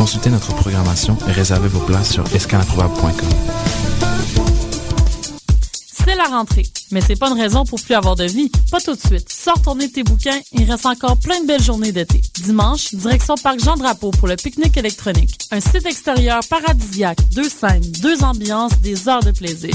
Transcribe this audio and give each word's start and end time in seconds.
Consultez 0.00 0.30
notre 0.30 0.54
programmation 0.54 1.14
et 1.28 1.32
réservez 1.32 1.68
vos 1.68 1.80
places 1.80 2.12
sur 2.12 2.24
escalaimprobable.com. 2.34 3.28
C'est 5.92 6.14
la 6.14 6.24
rentrée, 6.24 6.62
mais 6.90 7.02
c'est 7.02 7.16
pas 7.16 7.28
une 7.28 7.38
raison 7.38 7.66
pour 7.66 7.78
plus 7.82 7.94
avoir 7.94 8.16
de 8.16 8.24
vie. 8.24 8.50
Pas 8.70 8.80
tout 8.80 8.94
de 8.94 8.98
suite. 8.98 9.30
Sors 9.30 9.60
tourner 9.60 9.92
tes 9.92 10.02
bouquins, 10.02 10.40
il 10.52 10.64
reste 10.70 10.86
encore 10.86 11.18
plein 11.18 11.42
de 11.42 11.46
belles 11.46 11.62
journées 11.62 11.92
d'été. 11.92 12.22
Dimanche, 12.42 12.94
direction 12.94 13.34
Parc 13.34 13.62
Jean-Drapeau 13.62 14.10
pour 14.12 14.26
le 14.26 14.36
pique-nique 14.36 14.78
électronique. 14.78 15.36
Un 15.50 15.60
site 15.60 15.84
extérieur 15.84 16.40
paradisiaque, 16.48 17.18
deux 17.34 17.50
scènes, 17.50 17.84
deux 18.00 18.24
ambiances, 18.24 18.80
des 18.80 19.06
heures 19.06 19.22
de 19.22 19.32
plaisir. 19.32 19.74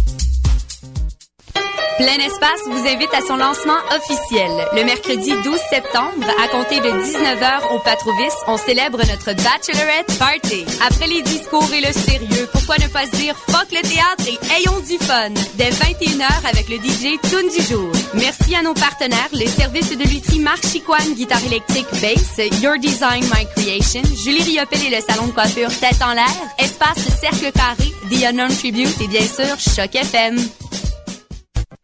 Plein 2.01 2.25
Espace 2.25 2.61
vous 2.65 2.87
invite 2.87 3.13
à 3.13 3.21
son 3.21 3.37
lancement 3.37 3.77
officiel. 3.95 4.49
Le 4.75 4.83
mercredi 4.85 5.33
12 5.43 5.59
septembre, 5.69 6.25
à 6.43 6.47
compter 6.47 6.79
de 6.79 6.89
19h 6.89 7.75
au 7.75 7.79
Patrovis, 7.79 8.33
on 8.47 8.57
célèbre 8.57 8.97
notre 8.97 9.33
Bachelorette 9.35 10.17
Party. 10.17 10.65
Après 10.83 11.05
les 11.05 11.21
discours 11.21 11.71
et 11.71 11.79
le 11.79 11.93
sérieux, 11.93 12.49
pourquoi 12.51 12.77
ne 12.79 12.87
pas 12.87 13.05
se 13.05 13.11
dire 13.17 13.35
fuck 13.47 13.67
le 13.69 13.87
théâtre 13.87 14.25
et 14.25 14.39
ayons 14.57 14.79
du 14.79 14.97
fun? 14.97 15.29
Dès 15.53 15.69
21h 15.69 16.49
avec 16.49 16.69
le 16.69 16.77
DJ 16.77 17.19
Tune 17.21 17.49
du 17.55 17.63
jour. 17.71 17.91
Merci 18.15 18.55
à 18.55 18.63
nos 18.63 18.73
partenaires, 18.73 19.29
les 19.33 19.47
services 19.47 19.95
de 19.95 20.03
lutterie 20.03 20.39
Marc 20.39 20.65
Chicoine, 20.65 21.13
guitare 21.13 21.45
électrique 21.45 21.85
bass, 22.01 22.41
Your 22.63 22.79
Design 22.79 23.23
My 23.25 23.45
Creation, 23.55 24.01
Julie 24.25 24.41
Riopel 24.41 24.87
et 24.87 24.95
le 24.95 25.03
salon 25.07 25.27
de 25.27 25.33
coiffure 25.33 25.69
Tête 25.79 26.01
en 26.01 26.13
l'air, 26.13 26.25
Espace 26.57 26.97
Cercle 27.21 27.51
Carré, 27.51 27.93
The 28.09 28.25
Unknown 28.25 28.57
Tribute 28.57 28.99
et 29.01 29.07
bien 29.07 29.21
sûr 29.21 29.59
Choc 29.59 29.93
FM. 29.93 30.37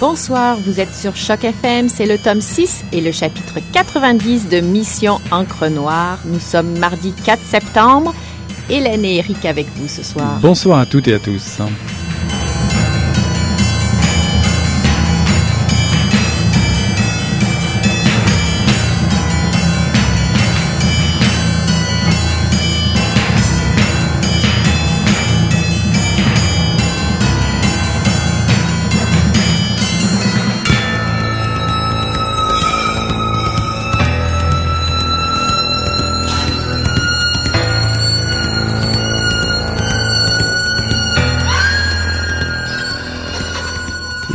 Bonsoir, 0.00 0.56
vous 0.58 0.78
êtes 0.78 0.94
sur 0.94 1.16
Choc 1.16 1.42
FM, 1.42 1.88
c'est 1.88 2.06
le 2.06 2.18
tome 2.18 2.40
6 2.40 2.84
et 2.92 3.00
le 3.00 3.10
chapitre 3.10 3.58
90 3.72 4.48
de 4.48 4.60
Mission 4.60 5.18
Encre 5.32 5.68
Noire. 5.68 6.20
Nous 6.24 6.38
sommes 6.38 6.78
mardi 6.78 7.12
4 7.24 7.42
septembre. 7.42 8.14
Hélène 8.70 9.04
et 9.04 9.16
Eric 9.16 9.44
avec 9.44 9.66
vous 9.74 9.88
ce 9.88 10.04
soir. 10.04 10.38
Bonsoir 10.40 10.78
à 10.78 10.86
toutes 10.86 11.08
et 11.08 11.14
à 11.14 11.18
tous. 11.18 11.58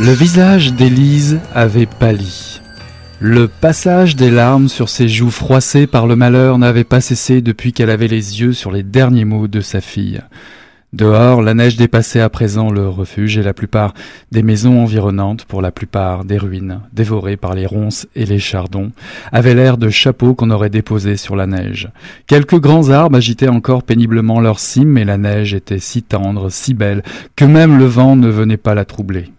Le 0.06 0.12
visage 0.12 0.74
d'Élise 0.74 1.40
avait 1.56 1.86
pâli. 1.86 2.60
Le 3.22 3.48
passage 3.48 4.18
des 4.18 4.30
larmes 4.30 4.68
sur 4.68 4.90
ses 4.90 5.08
joues 5.08 5.32
froissées 5.32 5.88
par 5.88 6.08
le 6.08 6.18
malheur 6.18 6.58
n'avait 6.58 6.84
pas 6.84 7.00
cessé 7.00 7.40
depuis 7.40 7.72
qu'elle 7.72 7.90
avait 7.90 8.10
les 8.10 8.42
yeux 8.42 8.52
sur 8.52 8.70
les 8.70 8.84
derniers 8.84 9.24
mots 9.24 9.48
de 9.48 9.62
sa 9.62 9.80
fille. 9.80 10.20
Dehors, 10.92 11.42
la 11.42 11.54
neige 11.54 11.78
dépassait 11.78 12.20
à 12.20 12.28
présent 12.28 12.70
le 12.70 12.90
refuge 12.90 13.38
et 13.38 13.44
la 13.44 13.54
plupart 13.54 13.94
des 14.30 14.44
maisons 14.44 14.84
environnantes, 14.84 15.46
pour 15.46 15.62
la 15.62 15.72
plupart 15.72 16.26
des 16.26 16.38
ruines, 16.38 16.82
dévorées 16.92 17.38
par 17.38 17.56
les 17.56 17.66
ronces 17.66 18.06
et 18.14 18.26
les 18.26 18.40
chardons, 18.40 18.92
avaient 19.32 19.56
l'air 19.56 19.78
de 19.78 19.88
chapeaux 19.88 20.34
qu'on 20.34 20.52
aurait 20.52 20.70
déposés 20.70 21.16
sur 21.16 21.38
la 21.38 21.48
neige. 21.48 21.88
Quelques 22.28 22.60
grands 22.60 22.90
arbres 22.90 23.16
agitaient 23.16 23.48
encore 23.48 23.84
péniblement 23.84 24.42
leurs 24.42 24.60
cimes, 24.60 24.90
mais 24.90 25.06
la 25.06 25.18
neige 25.18 25.54
était 25.54 25.80
si 25.80 26.04
tendre, 26.04 26.50
si 26.52 26.74
belle, 26.74 27.04
que 27.38 27.46
même 27.46 27.78
le 27.78 27.86
vent 27.86 28.18
ne 28.18 28.28
venait 28.28 28.58
pas 28.58 28.76
la 28.76 28.84
troubler. 28.84 29.32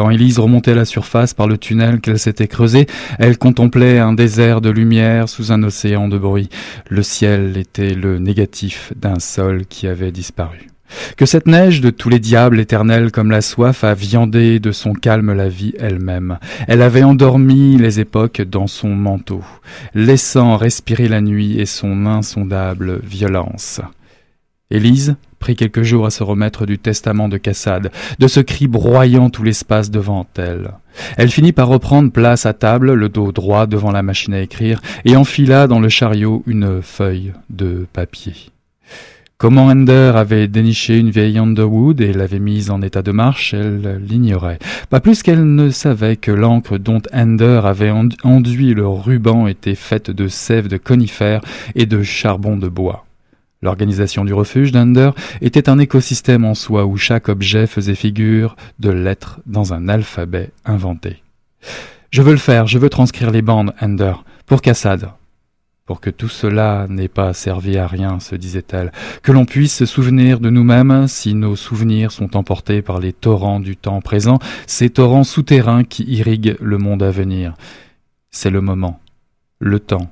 Quand 0.00 0.08
Élise 0.08 0.38
remontait 0.38 0.74
la 0.74 0.86
surface 0.86 1.34
par 1.34 1.46
le 1.46 1.58
tunnel 1.58 2.00
qu'elle 2.00 2.18
s'était 2.18 2.48
creusé, 2.48 2.86
elle 3.18 3.36
contemplait 3.36 3.98
un 3.98 4.14
désert 4.14 4.62
de 4.62 4.70
lumière 4.70 5.28
sous 5.28 5.52
un 5.52 5.62
océan 5.62 6.08
de 6.08 6.16
bruit. 6.16 6.48
Le 6.88 7.02
ciel 7.02 7.58
était 7.58 7.92
le 7.92 8.18
négatif 8.18 8.94
d'un 8.96 9.18
sol 9.18 9.66
qui 9.66 9.86
avait 9.86 10.10
disparu. 10.10 10.68
Que 11.18 11.26
cette 11.26 11.46
neige 11.46 11.82
de 11.82 11.90
tous 11.90 12.08
les 12.08 12.18
diables 12.18 12.60
éternels 12.60 13.12
comme 13.12 13.30
la 13.30 13.42
soif 13.42 13.84
a 13.84 13.92
viandé 13.92 14.58
de 14.58 14.72
son 14.72 14.94
calme 14.94 15.34
la 15.34 15.50
vie 15.50 15.74
elle-même. 15.78 16.38
Elle 16.66 16.80
avait 16.80 17.02
endormi 17.02 17.76
les 17.76 18.00
époques 18.00 18.40
dans 18.40 18.68
son 18.68 18.88
manteau, 18.88 19.44
laissant 19.94 20.56
respirer 20.56 21.08
la 21.08 21.20
nuit 21.20 21.60
et 21.60 21.66
son 21.66 22.06
insondable 22.06 23.00
violence. 23.04 23.82
Élise 24.70 25.16
prit 25.40 25.56
quelques 25.56 25.82
jours 25.82 26.06
à 26.06 26.10
se 26.10 26.22
remettre 26.22 26.66
du 26.66 26.78
testament 26.78 27.28
de 27.28 27.38
Cassade, 27.38 27.90
de 28.18 28.28
ce 28.28 28.40
cri 28.40 28.68
broyant 28.68 29.30
tout 29.30 29.42
l'espace 29.42 29.90
devant 29.90 30.26
elle. 30.36 30.72
Elle 31.16 31.30
finit 31.30 31.52
par 31.52 31.68
reprendre 31.68 32.12
place 32.12 32.46
à 32.46 32.52
table, 32.52 32.92
le 32.92 33.08
dos 33.08 33.32
droit 33.32 33.66
devant 33.66 33.90
la 33.90 34.02
machine 34.02 34.34
à 34.34 34.40
écrire, 34.40 34.80
et 35.04 35.16
enfila 35.16 35.66
dans 35.66 35.80
le 35.80 35.88
chariot 35.88 36.44
une 36.46 36.82
feuille 36.82 37.32
de 37.48 37.86
papier. 37.92 38.34
Comment 39.38 39.68
Ender 39.68 40.12
avait 40.14 40.48
déniché 40.48 40.98
une 40.98 41.10
vieille 41.10 41.38
Underwood 41.38 42.02
et 42.02 42.12
l'avait 42.12 42.38
mise 42.38 42.70
en 42.70 42.82
état 42.82 43.00
de 43.00 43.10
marche, 43.10 43.54
elle 43.54 44.02
l'ignorait. 44.06 44.58
Pas 44.90 45.00
plus 45.00 45.22
qu'elle 45.22 45.54
ne 45.54 45.70
savait 45.70 46.16
que 46.16 46.30
l'encre 46.30 46.76
dont 46.76 47.00
Ender 47.14 47.62
avait 47.64 47.90
enduit 48.22 48.74
le 48.74 48.86
ruban 48.86 49.46
était 49.46 49.74
faite 49.74 50.10
de 50.10 50.28
sève 50.28 50.68
de 50.68 50.76
conifères 50.76 51.40
et 51.74 51.86
de 51.86 52.02
charbon 52.02 52.58
de 52.58 52.68
bois. 52.68 53.06
L'organisation 53.62 54.24
du 54.24 54.32
refuge 54.32 54.72
d'Ender 54.72 55.10
était 55.42 55.68
un 55.68 55.78
écosystème 55.78 56.46
en 56.46 56.54
soi 56.54 56.86
où 56.86 56.96
chaque 56.96 57.28
objet 57.28 57.66
faisait 57.66 57.94
figure 57.94 58.56
de 58.78 58.88
lettres 58.90 59.40
dans 59.44 59.74
un 59.74 59.88
alphabet 59.88 60.50
inventé. 60.64 61.22
Je 62.10 62.22
veux 62.22 62.32
le 62.32 62.38
faire, 62.38 62.66
je 62.66 62.78
veux 62.78 62.88
transcrire 62.88 63.30
les 63.30 63.42
bandes, 63.42 63.74
Ender, 63.80 64.14
pour 64.46 64.62
Cassad. 64.62 65.10
Pour 65.84 66.00
que 66.00 66.08
tout 66.08 66.28
cela 66.28 66.86
n'ait 66.88 67.08
pas 67.08 67.34
servi 67.34 67.76
à 67.76 67.86
rien, 67.86 68.18
se 68.18 68.34
disait-elle, 68.34 68.92
que 69.22 69.32
l'on 69.32 69.44
puisse 69.44 69.74
se 69.74 69.86
souvenir 69.86 70.40
de 70.40 70.48
nous-mêmes 70.48 71.06
si 71.06 71.34
nos 71.34 71.56
souvenirs 71.56 72.12
sont 72.12 72.36
emportés 72.36 72.80
par 72.80 72.98
les 72.98 73.12
torrents 73.12 73.60
du 73.60 73.76
temps 73.76 74.00
présent, 74.00 74.38
ces 74.66 74.88
torrents 74.88 75.24
souterrains 75.24 75.84
qui 75.84 76.04
irriguent 76.04 76.56
le 76.60 76.78
monde 76.78 77.02
à 77.02 77.10
venir. 77.10 77.54
C'est 78.30 78.50
le 78.50 78.60
moment, 78.60 79.00
le 79.58 79.80
temps, 79.80 80.10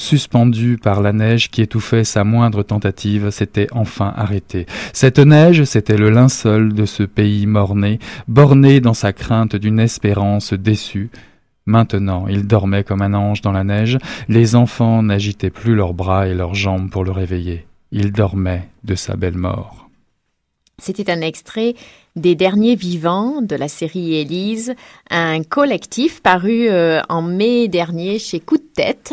suspendu 0.00 0.78
par 0.78 1.02
la 1.02 1.12
neige 1.12 1.50
qui 1.50 1.60
étouffait 1.60 2.04
sa 2.04 2.24
moindre 2.24 2.62
tentative, 2.62 3.28
s'était 3.30 3.66
enfin 3.72 4.12
arrêté. 4.16 4.64
Cette 4.94 5.18
neige, 5.18 5.64
c'était 5.64 5.98
le 5.98 6.08
linceul 6.08 6.72
de 6.72 6.86
ce 6.86 7.02
pays 7.02 7.46
morné, 7.46 7.98
borné 8.26 8.80
dans 8.80 8.94
sa 8.94 9.12
crainte 9.12 9.56
d'une 9.56 9.78
espérance 9.78 10.54
déçue. 10.54 11.10
Maintenant, 11.66 12.26
il 12.28 12.46
dormait 12.46 12.82
comme 12.82 13.02
un 13.02 13.12
ange 13.12 13.42
dans 13.42 13.52
la 13.52 13.62
neige, 13.62 13.98
les 14.28 14.56
enfants 14.56 15.02
n'agitaient 15.02 15.50
plus 15.50 15.74
leurs 15.74 15.92
bras 15.92 16.26
et 16.26 16.34
leurs 16.34 16.54
jambes 16.54 16.90
pour 16.90 17.04
le 17.04 17.10
réveiller. 17.10 17.66
Il 17.92 18.10
dormait 18.10 18.68
de 18.84 18.94
sa 18.94 19.16
belle 19.16 19.36
mort. 19.36 19.90
C'était 20.78 21.10
un 21.10 21.20
extrait 21.20 21.74
des 22.16 22.34
derniers 22.34 22.74
vivants 22.74 23.42
de 23.42 23.54
la 23.54 23.68
série 23.68 24.14
Élise, 24.14 24.74
un 25.10 25.42
collectif 25.42 26.22
paru 26.22 26.68
euh, 26.70 27.02
en 27.10 27.20
mai 27.20 27.68
dernier 27.68 28.18
chez 28.18 28.40
Coup 28.40 28.56
de 28.56 28.62
tête. 28.74 29.12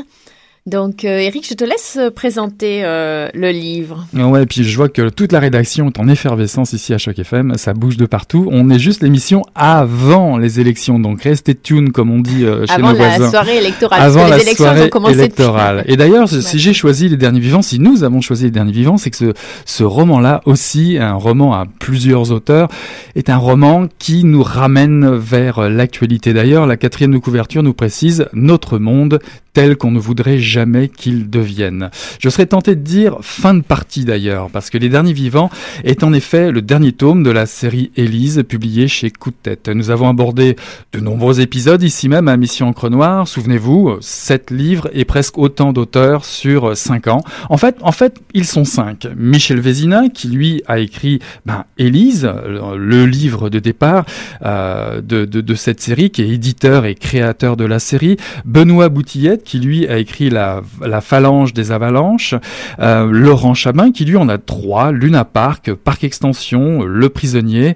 Donc, 0.67 1.05
euh, 1.05 1.19
Eric, 1.19 1.47
je 1.49 1.53
te 1.53 1.63
laisse 1.63 1.97
euh, 1.97 2.11
présenter 2.11 2.81
euh, 2.83 3.29
le 3.33 3.51
livre. 3.51 4.05
Ouais, 4.13 4.43
et 4.43 4.45
puis 4.45 4.65
je 4.65 4.75
vois 4.75 4.89
que 4.89 5.07
toute 5.07 5.31
la 5.31 5.39
rédaction 5.39 5.87
est 5.87 5.97
en 5.97 6.09
effervescence 6.09 6.73
ici 6.73 6.93
à 6.93 6.97
Choc 6.97 7.17
FM. 7.17 7.53
Ça 7.55 7.73
bouge 7.73 7.95
de 7.95 8.05
partout. 8.05 8.49
On 8.51 8.69
est 8.69 8.77
juste 8.77 9.01
l'émission 9.01 9.43
avant 9.55 10.37
les 10.37 10.59
élections, 10.59 10.99
donc 10.99 11.21
restez 11.21 11.55
tune, 11.55 11.93
comme 11.93 12.11
on 12.11 12.19
dit 12.19 12.41
chez 12.41 12.73
avant 12.73 12.89
nos 12.89 12.97
voisins. 12.97 13.13
Avant 13.13 13.23
la 13.23 13.29
soirée 13.31 13.57
électorale. 13.59 14.01
Avant 14.01 14.23
les 14.25 14.29
la 14.29 14.41
élections 14.41 14.65
soirée 14.65 14.83
ont 14.83 14.89
commencé 14.89 15.13
électorale. 15.13 15.85
Et 15.87 15.95
d'ailleurs, 15.95 16.27
si 16.27 16.59
j'ai 16.59 16.73
choisi 16.73 17.07
Les 17.07 17.15
Derniers 17.15 17.39
Vivants, 17.39 17.61
si 17.61 17.79
nous 17.79 18.03
avons 18.03 18.19
choisi 18.19 18.43
Les 18.43 18.51
Derniers 18.51 18.73
Vivants, 18.73 18.97
c'est 18.97 19.09
que 19.09 19.15
ce, 19.15 19.33
ce 19.63 19.85
roman-là 19.85 20.41
aussi, 20.43 20.97
un 20.99 21.13
roman 21.13 21.53
à 21.53 21.63
plusieurs 21.79 22.33
auteurs, 22.33 22.67
est 23.15 23.29
un 23.29 23.37
roman 23.37 23.87
qui 23.99 24.25
nous 24.25 24.43
ramène 24.43 25.15
vers 25.15 25.69
l'actualité. 25.69 26.33
D'ailleurs, 26.33 26.65
la 26.65 26.75
quatrième 26.75 27.13
de 27.13 27.19
couverture 27.19 27.63
nous 27.63 27.73
précise 27.73 28.27
notre 28.33 28.79
monde 28.79 29.19
tel 29.57 29.75
qu'on 29.75 29.89
ne 29.89 29.97
voudrait 29.97 30.37
jamais 30.37 30.56
qu'il 30.97 31.29
devienne. 31.29 31.89
Je 32.19 32.29
serais 32.29 32.45
tenté 32.47 32.75
de 32.75 32.81
dire 32.81 33.17
fin 33.21 33.53
de 33.53 33.61
partie 33.61 34.05
d'ailleurs, 34.05 34.49
parce 34.49 34.69
que 34.69 34.77
Les 34.77 34.89
Derniers 34.89 35.13
Vivants 35.13 35.49
est 35.83 36.03
en 36.03 36.13
effet 36.13 36.51
le 36.51 36.61
dernier 36.61 36.93
tome 36.93 37.23
de 37.23 37.29
la 37.29 37.45
série 37.45 37.91
Élise, 37.95 38.43
publié 38.47 38.87
chez 38.87 39.11
Coup 39.11 39.31
de 39.31 39.35
Tête. 39.41 39.69
Nous 39.69 39.91
avons 39.91 40.09
abordé 40.09 40.55
de 40.93 40.99
nombreux 40.99 41.41
épisodes 41.41 41.83
ici 41.83 42.09
même 42.09 42.27
à 42.27 42.37
Mission 42.37 42.69
Encre 42.69 42.89
Noire. 42.89 43.27
Souvenez-vous, 43.27 43.97
sept 43.99 44.51
livres 44.51 44.89
et 44.93 45.05
presque 45.05 45.37
autant 45.37 45.73
d'auteurs 45.73 46.25
sur 46.25 46.75
cinq 46.77 47.07
ans. 47.07 47.21
En 47.49 47.57
fait, 47.57 47.75
en 47.81 47.91
fait, 47.91 48.21
ils 48.33 48.45
sont 48.45 48.65
cinq. 48.65 49.07
Michel 49.15 49.59
Vézina, 49.59 50.09
qui 50.09 50.29
lui 50.29 50.63
a 50.67 50.79
écrit 50.79 51.19
ben, 51.45 51.65
Élise, 51.77 52.29
le 52.45 53.05
livre 53.05 53.49
de 53.49 53.59
départ 53.59 54.05
euh, 54.43 55.01
de, 55.01 55.25
de, 55.25 55.41
de 55.41 55.55
cette 55.55 55.81
série, 55.81 56.09
qui 56.09 56.21
est 56.21 56.29
éditeur 56.29 56.85
et 56.85 56.95
créateur 56.95 57.57
de 57.57 57.65
la 57.65 57.79
série. 57.79 58.17
Benoît 58.45 58.89
Boutillette, 58.89 59.43
qui 59.43 59.59
lui 59.59 59.87
a 59.87 59.97
écrit 59.97 60.29
la, 60.29 60.46
la 60.81 61.01
phalange 61.01 61.53
des 61.53 61.71
avalanches, 61.71 62.35
euh, 62.79 63.09
Laurent 63.11 63.53
Chabin 63.53 63.91
qui 63.91 64.05
lui 64.05 64.17
en 64.17 64.29
a 64.29 64.37
trois, 64.37 64.91
Luna 64.91 65.25
Park, 65.25 65.73
Parc 65.73 66.03
Extension, 66.03 66.83
Le 66.83 67.09
Prisonnier, 67.09 67.75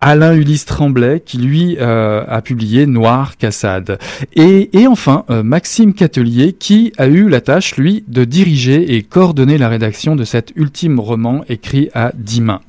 Alain 0.00 0.34
Ulysse 0.34 0.64
Tremblay 0.64 1.20
qui 1.20 1.38
lui 1.38 1.76
euh, 1.78 2.24
a 2.26 2.40
publié 2.40 2.86
Noir 2.86 3.36
Cassade. 3.36 3.98
Et, 4.34 4.70
et 4.78 4.86
enfin 4.86 5.24
euh, 5.30 5.42
Maxime 5.42 5.92
Catelier 5.92 6.54
qui 6.54 6.92
a 6.96 7.06
eu 7.06 7.28
la 7.28 7.40
tâche 7.40 7.76
lui 7.76 8.04
de 8.08 8.24
diriger 8.24 8.94
et 8.94 9.02
coordonner 9.02 9.58
la 9.58 9.68
rédaction 9.68 10.16
de 10.16 10.24
cet 10.24 10.52
ultime 10.56 10.98
roman 10.98 11.44
écrit 11.48 11.90
à 11.94 12.12
dix 12.14 12.40
mains. 12.40 12.62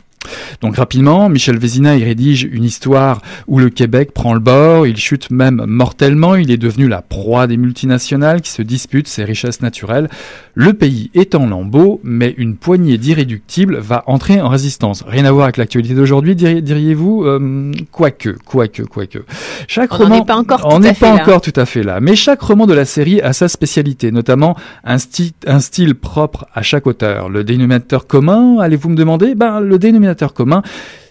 Donc 0.62 0.76
rapidement, 0.76 1.30
Michel 1.30 1.58
Vézina 1.58 1.98
y 1.98 2.04
rédige 2.04 2.44
une 2.44 2.64
histoire 2.64 3.22
où 3.48 3.58
le 3.60 3.70
Québec 3.70 4.12
prend 4.14 4.34
le 4.34 4.40
bord, 4.40 4.86
il 4.86 4.98
chute 4.98 5.32
même 5.32 5.64
mortellement, 5.68 6.36
il 6.36 6.52
est 6.52 6.58
devenu 6.58 6.88
la 6.88 7.02
proie 7.02 7.48
des 7.48 7.58
multinationales 7.58 8.42
qui 8.42 8.52
se 8.52 8.62
disputent 8.62 9.08
ses 9.08 9.24
richesses 9.24 9.62
naturelles. 9.62 10.10
Le 10.54 10.74
pays 10.74 11.10
est 11.16 11.34
en 11.34 11.48
lambeaux, 11.48 12.00
mais 12.04 12.36
une 12.38 12.56
poignée 12.56 12.98
d'irréductibles 12.98 13.78
va 13.78 14.04
entrer 14.06 14.42
en 14.42 14.50
résistance. 14.50 15.04
Rien 15.08 15.26
à 15.26 15.32
voir 15.32 15.46
avec 15.46 15.58
l'actualité 15.58 15.96
d'aujourd'hui, 15.96 16.36
diriez-vous 16.36 17.24
euh, 17.26 17.72
Quoique, 17.92 18.30
quoique, 18.46 18.84
quoique. 18.84 19.20
Chaque 19.68 19.94
on 19.94 19.98
roman, 19.98 20.20
n'est 20.20 20.26
pas 20.26 20.36
encore, 20.36 20.62
on 20.66 20.80
n'est 20.80 20.94
pas 20.94 21.14
encore 21.14 21.42
tout 21.42 21.54
à 21.56 21.66
fait 21.66 21.84
là, 21.84 22.00
mais 22.00 22.16
chaque 22.16 22.42
roman 22.42 22.68
de 22.68 22.74
la 22.74 22.86
série 22.86 23.22
a 23.22 23.34
sa 23.34 23.48
spécialité, 23.48 24.12
notamment 24.12 24.56
un, 24.84 24.98
style, 24.98 25.32
un 25.48 25.60
style 25.60 25.96
propre 25.96 26.46
à 26.54 26.62
chaque 26.62 26.86
auteur. 26.86 27.30
Le 27.30 27.44
dénominateur 27.44 28.06
commun, 28.06 28.60
allez-vous 28.60 28.90
me 28.90 28.96
demander? 28.96 29.36
Ben 29.36 29.60
le 29.60 29.80
dénominateur 29.80 30.11
commun, 30.34 30.62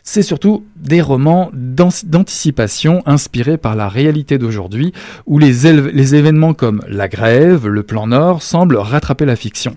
c'est 0.03 0.23
surtout 0.23 0.65
des 0.77 1.01
romans 1.01 1.51
d'anticipation 1.53 3.03
inspirés 3.07 3.59
par 3.59 3.77
la 3.77 3.89
réalité 3.89 4.39
d'aujourd'hui, 4.39 4.93
où 5.27 5.39
les, 5.39 5.67
événements 5.67 6.55
comme 6.55 6.83
la 6.89 7.09
grève, 7.09 7.67
le 7.67 7.83
plan 7.83 8.07
Nord 8.07 8.43
semblent 8.43 8.77
rattraper 8.77 9.25
la 9.25 9.37
fiction. 9.37 9.77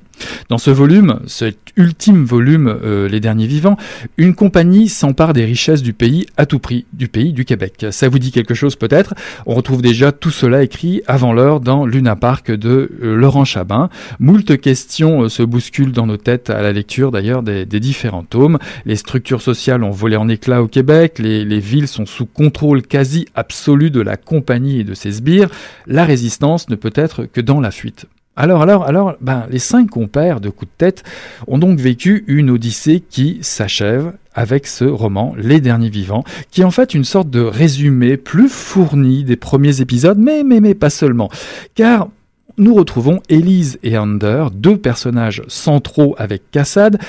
Dans 0.50 0.58
ce 0.58 0.72
volume, 0.72 1.20
cet 1.28 1.58
ultime 1.76 2.24
volume, 2.24 2.80
euh, 2.84 3.10
Les 3.10 3.20
Derniers 3.20 3.48
Vivants, 3.48 3.78
une 4.18 4.36
compagnie 4.36 4.88
s'empare 4.88 5.34
des 5.34 5.44
richesses 5.44 5.82
du 5.82 5.94
pays 5.94 6.28
à 6.38 6.46
tout 6.46 6.60
prix, 6.60 6.86
du 6.94 7.08
pays 7.08 7.34
du 7.34 7.46
Québec. 7.46 7.88
Ça 7.92 8.08
vous 8.08 8.20
dit 8.20 8.32
quelque 8.32 8.54
chose 8.54 8.76
peut-être? 8.76 9.14
On 9.46 9.56
retrouve 9.56 9.82
déjà 9.82 10.12
tout 10.12 10.32
cela 10.32 10.64
écrit 10.64 11.02
avant 11.08 11.34
l'heure 11.34 11.60
dans 11.60 11.86
Luna 11.86 12.16
Park 12.16 12.52
de 12.52 12.92
euh, 13.02 13.16
Laurent 13.16 13.46
Chabin. 13.46 13.90
Moult 14.20 14.58
questions 14.62 15.24
euh, 15.24 15.30
se 15.30 15.44
bousculent 15.44 15.92
dans 15.92 16.06
nos 16.06 16.18
têtes 16.18 16.50
à 16.50 16.62
la 16.62 16.72
lecture 16.72 17.12
d'ailleurs 17.12 17.44
des 17.44 17.66
différents 17.66 18.24
tomes. 18.24 18.60
Les 18.86 18.96
structures 18.96 19.42
sociales 19.42 19.84
ont 19.84 19.92
volé 19.92 20.13
en 20.16 20.28
éclats 20.30 20.62
au 20.62 20.68
Québec, 20.68 21.20
les, 21.20 21.46
les 21.46 21.60
villes 21.60 21.88
sont 21.88 22.06
sous 22.06 22.26
contrôle 22.26 22.82
quasi 22.82 23.28
absolu 23.36 23.92
de 23.92 24.02
la 24.02 24.18
compagnie 24.18 24.80
et 24.80 24.84
de 24.84 24.94
ses 24.94 25.14
sbires. 25.14 25.50
La 25.88 26.06
résistance 26.06 26.70
ne 26.70 26.76
peut 26.76 26.94
être 26.96 27.26
que 27.26 27.42
dans 27.42 27.60
la 27.60 27.72
fuite. 27.72 28.08
Alors, 28.36 28.64
alors, 28.64 28.88
alors, 28.88 29.16
ben, 29.22 29.46
les 29.52 29.60
cinq 29.60 29.92
compères 29.92 30.42
de 30.42 30.50
coup 30.50 30.66
de 30.66 30.72
tête 30.76 31.04
ont 31.48 31.60
donc 31.60 31.80
vécu 31.80 32.24
une 32.28 32.50
odyssée 32.50 33.04
qui 33.08 33.38
s'achève 33.42 34.14
avec 34.34 34.66
ce 34.66 34.86
roman, 34.86 35.36
Les 35.38 35.62
Derniers 35.62 35.90
Vivants, 35.90 36.24
qui 36.50 36.62
est 36.62 36.66
en 36.66 36.72
fait 36.72 36.96
une 36.96 37.04
sorte 37.04 37.30
de 37.30 37.42
résumé 37.42 38.18
plus 38.18 38.50
fourni 38.50 39.24
des 39.24 39.36
premiers 39.36 39.82
épisodes, 39.82 40.18
mais, 40.18 40.44
mais, 40.44 40.62
mais 40.62 40.74
pas 40.74 40.90
seulement. 40.90 41.30
Car 41.76 42.10
nous 42.58 42.74
retrouvons 42.74 43.20
Élise 43.30 43.80
et 43.84 43.98
Ander, 43.98 44.46
deux 44.54 44.78
personnages 44.78 45.44
centraux 45.48 46.16
avec 46.18 46.50
Cassad, 46.50 47.00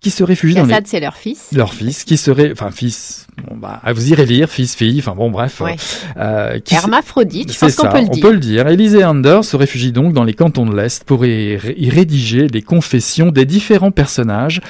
qui 0.00 0.10
se 0.10 0.22
réfugient 0.22 0.54
dans 0.54 0.64
les... 0.64 0.76
c'est 0.84 1.00
leur 1.00 1.16
fils. 1.16 1.48
Leur 1.52 1.74
fils, 1.74 2.04
qui 2.04 2.16
serait, 2.16 2.52
enfin 2.52 2.70
fils, 2.70 3.26
bon 3.48 3.56
bah, 3.56 3.80
vous 3.92 4.10
irez 4.10 4.26
lire, 4.26 4.48
fils, 4.48 4.74
fille, 4.76 5.00
enfin 5.00 5.14
bon 5.14 5.30
bref. 5.30 5.60
Ouais. 5.60 5.76
Euh, 6.16 6.60
qui 6.60 6.74
Hermaphrodite, 6.74 7.52
je 7.52 7.58
pense 7.58 7.74
qu'on 7.74 7.88
peut 7.88 8.00
le 8.00 8.06
on 8.06 8.10
dire. 8.10 8.22
peut 8.22 8.32
le 8.32 8.38
dire. 8.38 8.68
Élise 8.68 8.94
et 8.94 9.04
Ander 9.04 9.40
se 9.42 9.56
réfugient 9.56 9.92
donc 9.92 10.12
dans 10.12 10.24
les 10.24 10.34
cantons 10.34 10.66
de 10.66 10.76
l'Est 10.76 11.02
pour 11.04 11.26
y, 11.26 11.58
y 11.76 11.90
rédiger 11.90 12.46
les 12.46 12.62
confessions 12.62 13.30
des 13.32 13.44
différents 13.44 13.90
personnages 13.90 14.60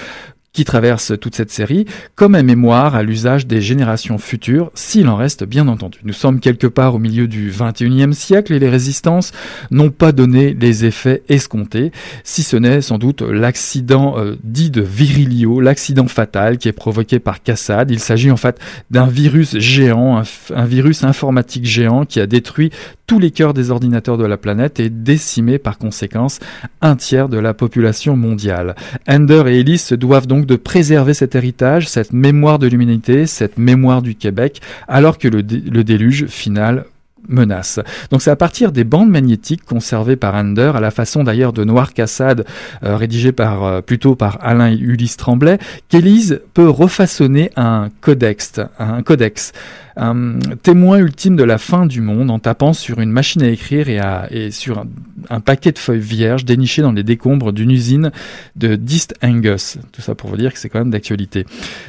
qui 0.58 0.64
traverse 0.64 1.12
toute 1.20 1.36
cette 1.36 1.52
série 1.52 1.84
comme 2.16 2.34
un 2.34 2.42
mémoire 2.42 2.96
à 2.96 3.04
l'usage 3.04 3.46
des 3.46 3.60
générations 3.60 4.18
futures, 4.18 4.72
s'il 4.74 5.06
en 5.06 5.14
reste 5.14 5.44
bien 5.44 5.68
entendu. 5.68 6.00
Nous 6.02 6.12
sommes 6.12 6.40
quelque 6.40 6.66
part 6.66 6.96
au 6.96 6.98
milieu 6.98 7.28
du 7.28 7.52
21e 7.52 8.10
siècle 8.10 8.52
et 8.52 8.58
les 8.58 8.68
résistances 8.68 9.30
n'ont 9.70 9.90
pas 9.90 10.10
donné 10.10 10.56
les 10.58 10.84
effets 10.84 11.22
escomptés, 11.28 11.92
si 12.24 12.42
ce 12.42 12.56
n'est 12.56 12.80
sans 12.80 12.98
doute 12.98 13.22
l'accident 13.22 14.18
euh, 14.18 14.34
dit 14.42 14.72
de 14.72 14.82
Virilio, 14.82 15.60
l'accident 15.60 16.08
fatal 16.08 16.58
qui 16.58 16.66
est 16.66 16.72
provoqué 16.72 17.20
par 17.20 17.40
Cassad. 17.40 17.92
Il 17.92 18.00
s'agit 18.00 18.32
en 18.32 18.36
fait 18.36 18.58
d'un 18.90 19.06
virus 19.06 19.58
géant, 19.58 20.18
un, 20.18 20.24
un 20.56 20.64
virus 20.64 21.04
informatique 21.04 21.66
géant 21.66 22.04
qui 22.04 22.18
a 22.18 22.26
détruit 22.26 22.72
tous 23.06 23.18
les 23.18 23.30
cœurs 23.30 23.54
des 23.54 23.70
ordinateurs 23.70 24.18
de 24.18 24.26
la 24.26 24.36
planète 24.36 24.80
et 24.80 24.90
décimé 24.90 25.58
par 25.58 25.78
conséquence 25.78 26.40
un 26.82 26.94
tiers 26.94 27.28
de 27.28 27.38
la 27.38 27.54
population 27.54 28.16
mondiale. 28.16 28.76
Ender 29.08 29.44
et 29.46 29.60
Ellis 29.60 29.88
doivent 29.92 30.26
donc 30.26 30.47
de 30.48 30.56
préserver 30.56 31.14
cet 31.14 31.34
héritage, 31.34 31.88
cette 31.88 32.12
mémoire 32.12 32.58
de 32.58 32.66
l'humanité, 32.66 33.26
cette 33.26 33.58
mémoire 33.58 34.02
du 34.02 34.14
Québec, 34.14 34.60
alors 34.88 35.18
que 35.18 35.28
le, 35.28 35.42
déluge 35.42 36.26
final 36.26 36.86
menace. 37.28 37.80
Donc 38.10 38.22
c'est 38.22 38.30
à 38.30 38.36
partir 38.36 38.72
des 38.72 38.84
bandes 38.84 39.10
magnétiques 39.10 39.64
conservées 39.64 40.16
par 40.16 40.34
Ender, 40.34 40.72
à 40.74 40.80
la 40.80 40.90
façon 40.90 41.22
d'ailleurs 41.22 41.52
de 41.52 41.64
Noir 41.64 41.92
Cassade, 41.92 42.46
euh, 42.82 42.96
rédigé 42.96 43.32
par, 43.32 43.64
euh, 43.64 43.80
plutôt 43.82 44.14
par 44.14 44.38
Alain 44.40 44.72
Ulysse 44.72 45.18
Tremblay, 45.18 45.58
qu'Élise 45.90 46.40
peut 46.54 46.68
refaçonner 46.68 47.50
un 47.56 47.88
codex 48.00 49.52
un 49.98 50.38
témoin 50.62 50.98
ultime 50.98 51.36
de 51.36 51.42
la 51.42 51.58
fin 51.58 51.86
du 51.86 52.00
monde 52.00 52.30
en 52.30 52.38
tapant 52.38 52.72
sur 52.72 53.00
une 53.00 53.10
machine 53.10 53.42
à 53.42 53.48
écrire 53.48 53.88
et, 54.30 54.50
sur 54.50 54.84
un, 55.28 55.40
paquet 55.40 55.72
de 55.72 55.78
feuilles 55.78 56.00
vierges 56.00 56.44
dénichées 56.44 56.82
dans 56.82 56.92
les 56.92 57.02
décombres 57.02 57.52
d'une 57.52 57.70
usine 57.70 58.12
de 58.56 58.76
Dist 58.76 59.14
Angus. 59.22 59.78
Tout 59.92 60.00
ça 60.00 60.14
pour 60.14 60.30
vous 60.30 60.36
dire 60.36 60.52
que 60.52 60.58
c'est 60.58 60.68
quand 60.68 60.78
même 60.78 60.90
d'actualité. 60.90 61.44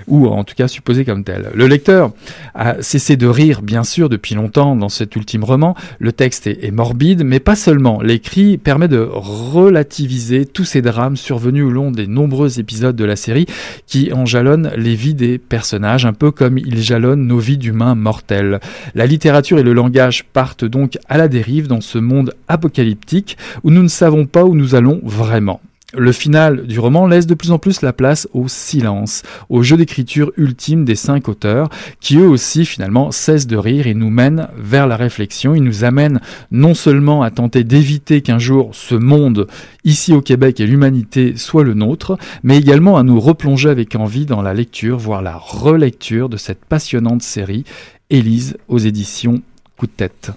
Ou 0.08 0.28
en 0.28 0.44
tout 0.44 0.56
cas 0.56 0.68
supposé 0.68 1.06
comme 1.06 1.24
tel. 1.24 1.50
Le 1.54 1.68
lecteur 1.68 2.12
a 2.56 2.82
cessé 2.82 3.16
de 3.16 3.28
rire, 3.28 3.62
bien 3.62 3.84
sûr, 3.84 4.10
depuis 4.10 4.36
longtemps 4.36 4.76
dans 4.76 4.90
cet 4.90 5.16
ultime 5.16 5.44
roman. 5.44 5.76
Le 6.00 6.12
texte 6.12 6.48
est 6.48 6.72
morbide, 6.72 7.24
mais 7.24 7.40
pas 7.40 7.56
seulement. 7.56 8.02
L'écrit 8.02 8.58
permet 8.58 8.88
de 8.88 9.08
relativiser 9.12 10.46
tous 10.46 10.66
ces 10.66 10.82
drames 10.82 11.18
survenus 11.18 11.66
au 11.66 11.70
long 11.70 11.92
des 11.92 12.08
nombreux 12.08 12.60
épisodes 12.60 12.96
de 12.96 13.06
la 13.06 13.16
série 13.16 13.46
qui 13.86 14.12
en 14.14 14.26
jalonnent 14.26 14.72
les 14.76 14.96
vies 14.96 15.14
des 15.14 15.38
personnages, 15.38 16.06
un 16.06 16.14
peu 16.14 16.32
comme 16.32 16.58
ils 16.58 16.82
jalonnent 16.82 17.28
nos 17.28 17.40
vies 17.40 17.58
d'humains 17.58 17.96
mortel. 18.00 18.60
La 18.96 19.06
littérature 19.06 19.60
et 19.60 19.64
le 19.64 19.74
langage 19.74 20.26
partent 20.26 20.66
donc 20.66 20.98
à 21.08 21.18
la 21.18 21.28
dérive 21.28 21.68
dans 21.68 21.82
ce 21.82 21.98
monde 21.98 22.34
apocalyptique 22.48 23.38
où 23.64 23.72
nous 23.72 23.84
ne 23.84 23.88
savons 23.88 24.26
pas 24.26 24.46
où 24.46 24.56
nous 24.56 24.76
allons 24.76 25.02
vraiment. 25.04 25.62
Le 25.98 26.12
final 26.12 26.68
du 26.68 26.80
roman 26.80 27.08
laisse 27.08 27.26
de 27.26 27.34
plus 27.34 27.50
en 27.50 27.58
plus 27.58 27.82
la 27.82 27.94
place 27.94 28.28
au 28.34 28.48
silence, 28.48 29.24
au 29.50 29.64
jeu 29.64 29.76
d'écriture 29.76 30.32
ultime 30.38 30.86
des 30.86 30.94
cinq 30.94 31.28
auteurs, 31.28 31.70
qui 32.00 32.18
eux 32.18 32.28
aussi 32.28 32.64
finalement 32.64 33.12
cessent 33.12 33.48
de 33.48 33.58
rire 33.58 33.88
et 33.88 33.96
nous 33.96 34.12
mènent 34.12 34.50
vers 34.56 34.86
la 34.86 34.96
réflexion. 34.96 35.56
Ils 35.56 35.64
nous 35.64 35.84
amènent 35.84 36.22
non 36.52 36.76
seulement 36.76 37.24
à 37.24 37.32
tenter 37.32 37.64
d'éviter 37.64 38.22
qu'un 38.22 38.38
jour 38.38 38.70
ce 38.74 38.94
monde, 38.94 39.48
ici 39.84 40.14
au 40.14 40.22
Québec 40.22 40.60
et 40.60 40.68
l'humanité, 40.68 41.34
soit 41.36 41.64
le 41.64 41.74
nôtre, 41.74 42.20
mais 42.44 42.60
également 42.60 42.98
à 42.98 43.04
nous 43.04 43.20
replonger 43.20 43.70
avec 43.70 43.96
envie 43.96 44.28
dans 44.28 44.44
la 44.44 44.54
lecture, 44.54 45.00
voire 45.00 45.24
la 45.24 45.38
relecture 45.38 46.30
de 46.30 46.38
cette 46.38 46.66
passionnante 46.66 47.24
série, 47.24 47.64
Élise 48.12 48.58
aux 48.68 48.80
éditions 48.80 49.42
Coup 49.76 49.88
de 49.88 49.92
tête. 49.92 50.32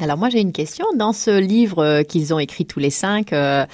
Alors 0.00 0.16
moi 0.16 0.28
j'ai 0.30 0.40
une 0.40 0.52
question. 0.52 0.86
Dans 0.96 1.12
ce 1.12 1.38
livre 1.38 1.84
euh, 1.84 2.02
qu'ils 2.02 2.32
ont 2.32 2.38
écrit 2.38 2.66
tous 2.66 2.78
les 2.78 2.90
cinq, 2.90 3.32
euh, 3.32 3.66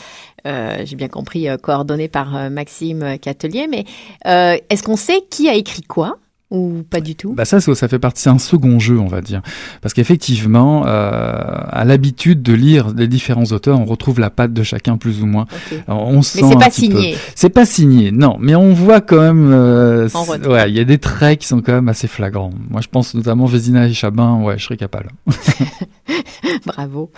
euh, 0.47 0.83
j'ai 0.85 0.97
bien 0.97 1.09
compris, 1.09 1.47
coordonné 1.63 2.09
par 2.09 2.51
Maxime 2.51 3.19
Catelier, 3.19 3.67
mais 3.69 3.85
est-ce 4.25 4.83
qu'on 4.83 4.97
sait 4.97 5.23
qui 5.29 5.49
a 5.49 5.55
écrit 5.55 5.83
quoi? 5.83 6.19
Ou 6.51 6.85
pas 6.89 7.01
du 7.01 7.17
tout 7.17 7.33
bah 7.33 7.45
ça, 7.45 7.61
ça 7.61 7.89
fait 7.89 7.99
partie, 7.99 8.23
c'est 8.23 8.31
un 8.31 8.39
second 8.39 8.79
jeu, 8.79 8.99
on 8.99 9.09
va 9.09 9.21
dire. 9.21 9.43
Parce 9.83 9.95
qu'effectivement, 9.95 10.85
euh, 10.87 11.33
à 11.69 11.85
l'habitude 11.85 12.43
de 12.43 12.53
lire 12.53 12.93
les 12.97 13.09
différents 13.09 13.47
auteurs, 13.47 13.81
on 13.81 13.85
retrouve 13.85 14.21
la 14.21 14.31
patte 14.31 14.53
de 14.53 14.63
chacun 14.63 14.97
plus 14.97 15.23
ou 15.23 15.27
moins. 15.27 15.47
on 15.89 16.23
sent 16.23 16.43
mais 16.43 16.49
c'est 16.49 16.59
pas 16.59 16.71
signé. 16.71 17.17
C'est 17.35 17.49
pas 17.49 17.67
signé, 17.67 18.13
non. 18.13 18.37
Mais 18.41 18.55
on 18.55 18.73
voit 18.73 19.01
quand 19.01 19.21
même, 19.21 19.51
euh, 19.53 20.09
ouais, 20.49 20.71
il 20.71 20.77
y 20.77 20.81
a 20.81 20.85
des 20.85 20.99
traits 20.99 21.41
qui 21.41 21.49
sont 21.49 21.61
quand 21.63 21.73
même 21.73 21.89
assez 21.89 22.07
flagrants. 22.07 22.53
Moi, 22.71 22.81
je 22.81 22.89
pense 22.89 23.15
notamment 23.15 23.47
Vézina 23.47 23.89
et 23.89 23.93
Chabin, 23.93 24.41
ouais, 24.43 24.57
je 24.57 24.65
serais 24.65 24.77
capable. 24.77 25.11
Bravo. 26.67 27.11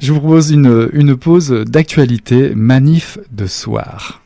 Je 0.00 0.12
vous 0.12 0.18
propose 0.18 0.50
une, 0.50 0.88
une 0.92 1.16
pause 1.16 1.50
d'actualité, 1.50 2.54
manif 2.56 3.18
de 3.30 3.46
soir. 3.46 4.25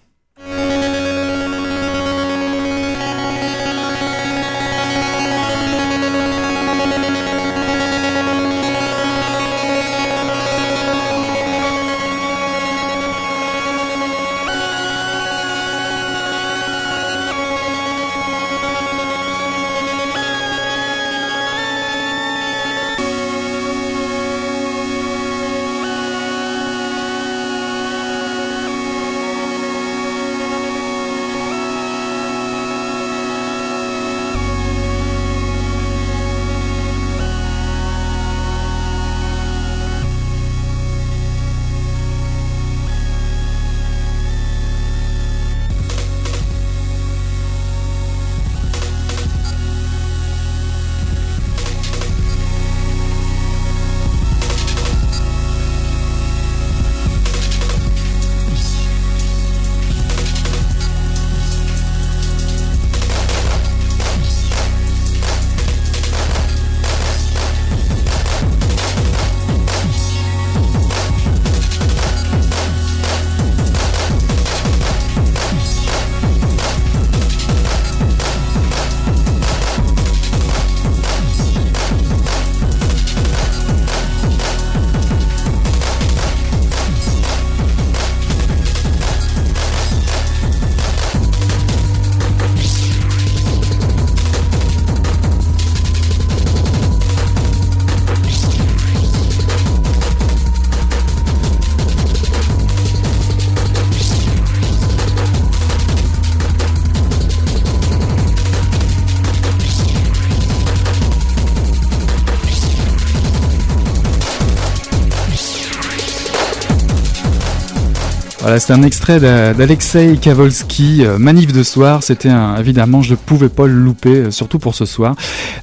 C'est 118.58 118.72
un 118.72 118.82
extrait 118.82 119.20
d'Alexei 119.20 120.16
Kavolski, 120.16 121.04
euh, 121.04 121.18
Manif 121.18 121.52
de 121.52 121.62
soir. 121.62 122.02
C'était 122.02 122.30
évidemment, 122.58 123.02
je 123.02 123.12
ne 123.12 123.16
pouvais 123.16 123.48
pas 123.48 123.66
le 123.66 123.74
louper, 123.74 124.16
euh, 124.16 124.30
surtout 124.30 124.58
pour 124.58 124.74
ce 124.74 124.86
soir, 124.86 125.14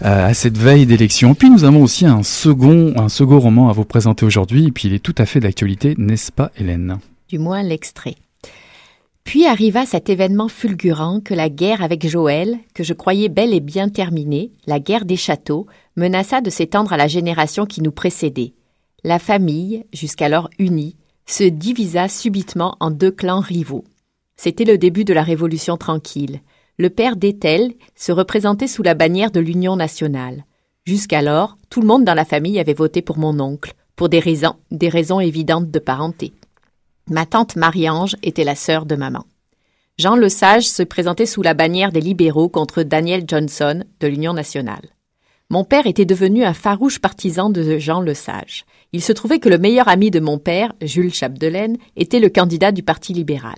euh, 0.05 0.27
à 0.27 0.33
cette 0.33 0.57
veille 0.57 0.85
d'élection. 0.85 1.33
Puis 1.33 1.49
nous 1.49 1.63
avons 1.63 1.81
aussi 1.81 2.05
un 2.05 2.23
second, 2.23 2.93
un 2.95 3.09
second 3.09 3.39
roman 3.39 3.69
à 3.69 3.73
vous 3.73 3.83
présenter 3.83 4.25
aujourd'hui, 4.25 4.67
et 4.67 4.71
puis 4.71 4.87
il 4.87 4.93
est 4.93 4.99
tout 4.99 5.15
à 5.17 5.25
fait 5.25 5.39
d'actualité, 5.39 5.95
n'est-ce 5.97 6.31
pas, 6.31 6.51
Hélène? 6.57 6.99
Du 7.29 7.39
moins 7.39 7.63
l'extrait. 7.63 8.15
Puis 9.23 9.45
arriva 9.45 9.85
cet 9.85 10.09
événement 10.09 10.47
fulgurant 10.47 11.19
que 11.19 11.33
la 11.33 11.49
guerre 11.49 11.81
avec 11.83 12.07
Joël, 12.07 12.57
que 12.73 12.83
je 12.83 12.93
croyais 12.93 13.27
bel 13.27 13.53
et 13.53 13.59
bien 13.59 13.89
terminée, 13.89 14.51
la 14.65 14.79
guerre 14.79 15.03
des 15.03 15.17
châteaux, 15.17 15.67
menaça 15.97 16.39
de 16.39 16.49
s'étendre 16.49 16.93
à 16.93 16.97
la 16.97 17.07
génération 17.07 17.65
qui 17.65 17.81
nous 17.81 17.91
précédait. 17.91 18.53
La 19.03 19.19
famille, 19.19 19.83
jusqu'alors 19.93 20.49
unie, 20.59 20.95
se 21.27 21.43
divisa 21.43 22.07
subitement 22.07 22.77
en 22.79 22.89
deux 22.89 23.11
clans 23.11 23.41
rivaux. 23.41 23.83
C'était 24.37 24.65
le 24.65 24.77
début 24.77 25.03
de 25.03 25.13
la 25.13 25.23
Révolution 25.23 25.77
tranquille. 25.77 26.41
Le 26.77 26.89
père 26.89 27.15
d'Ethel 27.15 27.73
se 27.95 28.11
représentait 28.11 28.67
sous 28.67 28.83
la 28.83 28.93
bannière 28.93 29.31
de 29.31 29.39
l'Union 29.39 29.75
nationale. 29.75 30.45
Jusqu'alors, 30.85 31.57
tout 31.69 31.81
le 31.81 31.87
monde 31.87 32.05
dans 32.05 32.13
la 32.13 32.23
famille 32.23 32.59
avait 32.59 32.73
voté 32.73 33.01
pour 33.01 33.17
mon 33.17 33.39
oncle, 33.39 33.73
pour 33.95 34.09
des 34.09 34.19
raisons, 34.19 34.55
des 34.71 34.89
raisons 34.89 35.19
évidentes 35.19 35.69
de 35.69 35.79
parenté. 35.79 36.33
Ma 37.09 37.25
tante 37.25 37.55
Marie-Ange 37.55 38.15
était 38.23 38.43
la 38.43 38.55
sœur 38.55 38.85
de 38.85 38.95
maman. 38.95 39.25
Jean 39.97 40.15
Lesage 40.15 40.69
se 40.69 40.83
présentait 40.83 41.25
sous 41.25 41.41
la 41.41 41.55
bannière 41.55 41.91
des 41.91 42.01
libéraux 42.01 42.49
contre 42.49 42.83
Daniel 42.83 43.23
Johnson 43.27 43.83
de 43.99 44.07
l'Union 44.07 44.33
nationale. 44.33 44.87
Mon 45.49 45.63
père 45.63 45.87
était 45.87 46.03
devenu 46.03 46.43
un 46.43 46.53
farouche 46.53 46.99
partisan 46.99 47.49
de 47.49 47.77
Jean 47.77 48.01
Lesage. 48.01 48.65
Il 48.91 49.01
se 49.01 49.13
trouvait 49.13 49.39
que 49.39 49.47
le 49.47 49.57
meilleur 49.57 49.87
ami 49.87 50.11
de 50.11 50.19
mon 50.19 50.39
père, 50.39 50.73
Jules 50.81 51.13
Chapdelaine, 51.13 51.77
était 51.95 52.19
le 52.19 52.27
candidat 52.27 52.73
du 52.73 52.83
Parti 52.83 53.13
libéral. 53.13 53.55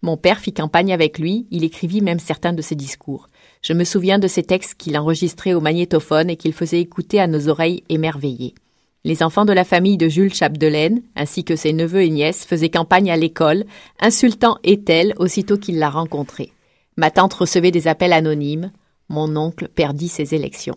Mon 0.00 0.16
père 0.16 0.38
fit 0.38 0.52
campagne 0.52 0.92
avec 0.92 1.18
lui, 1.18 1.48
il 1.50 1.64
écrivit 1.64 2.02
même 2.02 2.20
certains 2.20 2.52
de 2.52 2.62
ses 2.62 2.76
discours. 2.76 3.30
Je 3.62 3.72
me 3.72 3.82
souviens 3.82 4.20
de 4.20 4.28
ces 4.28 4.44
textes 4.44 4.74
qu'il 4.74 4.96
enregistrait 4.96 5.54
au 5.54 5.60
magnétophone 5.60 6.30
et 6.30 6.36
qu'il 6.36 6.52
faisait 6.52 6.80
écouter 6.80 7.18
à 7.18 7.26
nos 7.26 7.48
oreilles 7.48 7.82
émerveillées. 7.88 8.54
Les 9.02 9.24
enfants 9.24 9.44
de 9.44 9.52
la 9.52 9.64
famille 9.64 9.96
de 9.96 10.08
Jules 10.08 10.32
Chapdelaine, 10.32 11.02
ainsi 11.16 11.42
que 11.42 11.56
ses 11.56 11.72
neveux 11.72 12.02
et 12.02 12.10
nièces, 12.10 12.44
faisaient 12.44 12.70
campagne 12.70 13.10
à 13.10 13.16
l'école, 13.16 13.64
insultant 13.98 14.56
Ethel 14.62 15.14
aussitôt 15.18 15.58
qu'il 15.58 15.80
la 15.80 15.90
rencontrait. 15.90 16.52
Ma 16.96 17.10
tante 17.10 17.34
recevait 17.34 17.72
des 17.72 17.88
appels 17.88 18.12
anonymes. 18.12 18.70
Mon 19.08 19.36
oncle 19.36 19.66
perdit 19.68 20.08
ses 20.08 20.34
élections. 20.34 20.76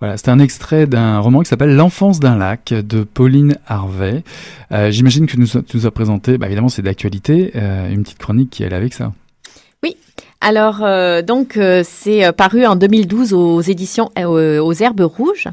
Voilà, 0.00 0.16
c'est 0.16 0.30
un 0.30 0.38
extrait 0.38 0.86
d'un 0.86 1.18
roman 1.18 1.40
qui 1.40 1.48
s'appelle 1.48 1.76
L'enfance 1.76 2.20
d'un 2.20 2.36
lac 2.36 2.72
de 2.72 3.04
Pauline 3.04 3.58
Harvey. 3.66 4.24
Euh, 4.72 4.90
J'imagine 4.90 5.26
que 5.26 5.36
nous, 5.36 5.46
tu 5.46 5.76
nous 5.76 5.86
as 5.86 5.90
présenté, 5.90 6.38
bah 6.38 6.46
évidemment 6.46 6.70
c'est 6.70 6.80
d'actualité, 6.80 7.52
euh, 7.54 7.92
une 7.92 8.02
petite 8.02 8.18
chronique 8.18 8.48
qui 8.48 8.62
est 8.62 8.72
avec 8.72 8.94
ça. 8.94 9.12
Oui, 9.82 9.96
alors 10.40 10.82
euh, 10.82 11.20
donc 11.20 11.58
euh, 11.58 11.82
c'est 11.84 12.24
euh, 12.24 12.32
paru 12.32 12.64
en 12.64 12.74
2012 12.74 13.34
aux 13.34 13.60
éditions 13.60 14.10
euh, 14.18 14.58
aux 14.58 14.72
Herbes 14.72 15.02
Rouges. 15.02 15.48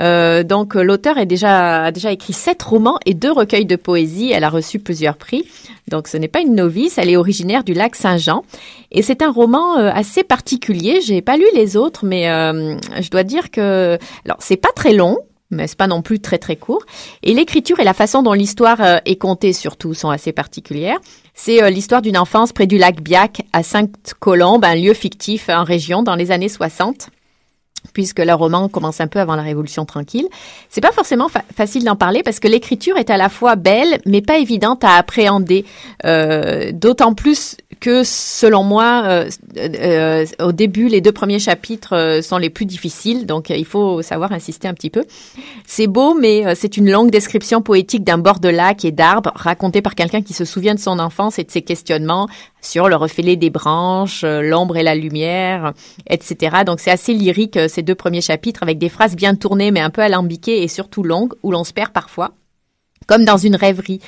Euh, 0.00 0.42
donc 0.42 0.74
l'auteur 0.74 1.18
est 1.18 1.26
déjà 1.26 1.84
a 1.84 1.92
déjà 1.92 2.10
écrit 2.10 2.32
sept 2.32 2.60
romans 2.62 2.98
et 3.06 3.14
deux 3.14 3.30
recueils 3.30 3.64
de 3.64 3.76
poésie. 3.76 4.32
Elle 4.32 4.42
a 4.42 4.48
reçu 4.48 4.80
plusieurs 4.80 5.16
prix. 5.16 5.44
Donc 5.88 6.08
ce 6.08 6.16
n'est 6.16 6.28
pas 6.28 6.40
une 6.40 6.56
novice. 6.56 6.98
Elle 6.98 7.10
est 7.10 7.16
originaire 7.16 7.62
du 7.62 7.74
lac 7.74 7.94
Saint-Jean 7.94 8.42
et 8.90 9.02
c'est 9.02 9.22
un 9.22 9.30
roman 9.30 9.76
assez 9.76 10.24
particulier. 10.24 11.00
J'ai 11.00 11.22
pas 11.22 11.36
lu 11.36 11.46
les 11.54 11.76
autres, 11.76 12.04
mais 12.04 12.24
je 12.24 13.10
dois 13.10 13.22
dire 13.22 13.52
que 13.52 13.98
alors 14.24 14.38
c'est 14.40 14.56
pas 14.56 14.72
très 14.74 14.94
long 14.94 15.18
mais 15.50 15.66
c'est 15.66 15.78
pas 15.78 15.86
non 15.86 16.02
plus 16.02 16.20
très 16.20 16.38
très 16.38 16.56
court. 16.56 16.84
Et 17.22 17.34
l'écriture 17.34 17.80
et 17.80 17.84
la 17.84 17.94
façon 17.94 18.22
dont 18.22 18.32
l'histoire 18.32 19.00
est 19.04 19.16
contée 19.16 19.52
surtout 19.52 19.94
sont 19.94 20.10
assez 20.10 20.32
particulières. 20.32 20.98
C'est 21.34 21.62
euh, 21.62 21.70
l'histoire 21.70 22.00
d'une 22.00 22.16
enfance 22.16 22.52
près 22.52 22.66
du 22.66 22.78
lac 22.78 23.00
Biac 23.00 23.42
à 23.52 23.62
Sainte-Colombe, 23.62 24.64
un 24.64 24.76
lieu 24.76 24.94
fictif 24.94 25.48
en 25.48 25.64
région 25.64 26.02
dans 26.02 26.14
les 26.14 26.30
années 26.30 26.48
60 26.48 27.10
puisque 27.92 28.20
le 28.20 28.32
roman 28.32 28.68
commence 28.68 29.00
un 29.00 29.06
peu 29.06 29.20
avant 29.20 29.36
la 29.36 29.42
Révolution 29.42 29.84
tranquille. 29.84 30.26
C'est 30.70 30.80
pas 30.80 30.90
forcément 30.90 31.28
facile 31.54 31.84
d'en 31.84 31.96
parler 31.96 32.22
parce 32.22 32.40
que 32.40 32.48
l'écriture 32.48 32.96
est 32.96 33.10
à 33.10 33.16
la 33.16 33.28
fois 33.28 33.56
belle 33.56 33.98
mais 34.06 34.22
pas 34.22 34.38
évidente 34.38 34.84
à 34.84 34.94
appréhender. 34.94 35.66
Euh, 36.04 36.72
D'autant 36.72 37.14
plus 37.14 37.56
que, 37.80 38.02
selon 38.04 38.62
moi, 38.62 39.02
euh, 39.06 39.30
euh, 39.58 40.26
au 40.40 40.52
début, 40.52 40.88
les 40.88 41.00
deux 41.00 41.12
premiers 41.12 41.38
chapitres 41.38 41.94
euh, 41.94 42.22
sont 42.22 42.38
les 42.38 42.50
plus 42.50 42.64
difficiles, 42.64 43.26
donc 43.26 43.50
il 43.50 43.64
faut 43.64 44.02
savoir 44.02 44.32
insister 44.32 44.68
un 44.68 44.74
petit 44.74 44.90
peu. 44.90 45.04
C'est 45.66 45.86
beau, 45.86 46.14
mais 46.14 46.54
c'est 46.54 46.76
une 46.76 46.90
longue 46.90 47.10
description 47.10 47.62
poétique 47.62 48.04
d'un 48.04 48.18
bord 48.18 48.40
de 48.40 48.48
lac 48.48 48.84
et 48.84 48.92
d'arbres, 48.92 49.32
racontée 49.34 49.82
par 49.82 49.94
quelqu'un 49.94 50.22
qui 50.22 50.32
se 50.32 50.44
souvient 50.44 50.74
de 50.74 50.80
son 50.80 50.98
enfance 50.98 51.38
et 51.38 51.44
de 51.44 51.50
ses 51.50 51.62
questionnements 51.62 52.28
sur 52.60 52.88
le 52.88 52.96
reflet 52.96 53.36
des 53.36 53.50
branches, 53.50 54.24
l'ombre 54.24 54.76
et 54.76 54.82
la 54.82 54.94
lumière, 54.94 55.72
etc. 56.08 56.58
Donc 56.66 56.80
c'est 56.80 56.90
assez 56.90 57.12
lyrique 57.12 57.58
ces 57.68 57.82
deux 57.82 57.94
premiers 57.94 58.20
chapitres 58.22 58.62
avec 58.62 58.78
des 58.78 58.88
phrases 58.88 59.16
bien 59.16 59.34
tournées 59.34 59.70
mais 59.70 59.80
un 59.80 59.90
peu 59.90 60.02
alambiquées 60.02 60.62
et 60.62 60.68
surtout 60.68 61.02
longues 61.02 61.34
où 61.42 61.50
l'on 61.50 61.64
se 61.64 61.72
perd 61.72 61.92
parfois 61.92 62.32
comme 63.06 63.24
dans 63.24 63.36
une 63.36 63.56
rêverie. 63.56 64.00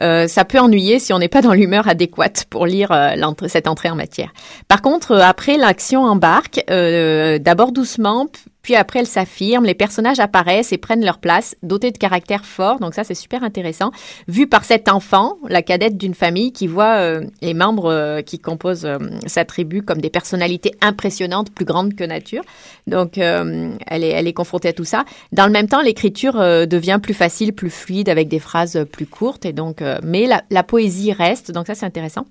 Euh, 0.00 0.26
ça 0.26 0.44
peut 0.44 0.58
ennuyer 0.58 0.98
si 0.98 1.12
on 1.12 1.18
n'est 1.18 1.28
pas 1.28 1.42
dans 1.42 1.52
l'humeur 1.52 1.88
adéquate 1.88 2.46
pour 2.50 2.66
lire 2.66 2.92
euh, 2.92 3.14
cette 3.48 3.68
entrée 3.68 3.90
en 3.90 3.96
matière. 3.96 4.32
Par 4.68 4.82
contre, 4.82 5.12
euh, 5.12 5.20
après, 5.20 5.56
l'action 5.56 6.02
embarque, 6.02 6.62
euh, 6.70 7.38
d'abord 7.38 7.72
doucement, 7.72 8.28
puis 8.64 8.74
après, 8.74 9.00
elle 9.00 9.06
s'affirme, 9.06 9.66
les 9.66 9.74
personnages 9.74 10.20
apparaissent 10.20 10.72
et 10.72 10.78
prennent 10.78 11.04
leur 11.04 11.18
place, 11.18 11.54
dotés 11.62 11.90
de 11.90 11.98
caractères 11.98 12.46
forts. 12.46 12.80
Donc 12.80 12.94
ça, 12.94 13.04
c'est 13.04 13.14
super 13.14 13.44
intéressant. 13.44 13.92
Vu 14.26 14.46
par 14.46 14.64
cet 14.64 14.88
enfant, 14.88 15.36
la 15.46 15.60
cadette 15.60 15.98
d'une 15.98 16.14
famille 16.14 16.50
qui 16.50 16.66
voit 16.66 16.96
euh, 16.96 17.26
les 17.42 17.52
membres 17.52 17.92
euh, 17.92 18.22
qui 18.22 18.38
composent 18.38 18.86
euh, 18.86 18.98
sa 19.26 19.44
tribu 19.44 19.82
comme 19.82 20.00
des 20.00 20.08
personnalités 20.08 20.72
impressionnantes, 20.80 21.52
plus 21.52 21.66
grandes 21.66 21.94
que 21.94 22.04
nature. 22.04 22.42
Donc 22.86 23.18
elle, 23.18 23.76
est, 23.90 24.08
elle 24.08 24.26
est 24.26 24.32
confrontée 24.32 24.68
à 24.68 24.72
tout 24.72 24.84
ça. 24.84 25.04
Dans 25.32 25.44
le 25.44 25.52
même 25.52 25.68
temps, 25.68 25.82
l'écriture 25.82 26.34
devient 26.34 26.98
plus 27.02 27.14
facile, 27.14 27.52
plus 27.52 27.70
fluide, 27.70 28.08
avec 28.08 28.28
des 28.28 28.38
phrases 28.38 28.86
plus 28.90 29.06
courtes. 29.06 29.44
Et 29.44 29.52
donc, 29.52 29.82
mais 30.02 30.26
la, 30.26 30.42
la 30.50 30.62
poésie 30.62 31.12
reste. 31.12 31.52
Donc 31.52 31.66
ça, 31.66 31.74
c'est 31.74 31.86
intéressant. 31.86 32.24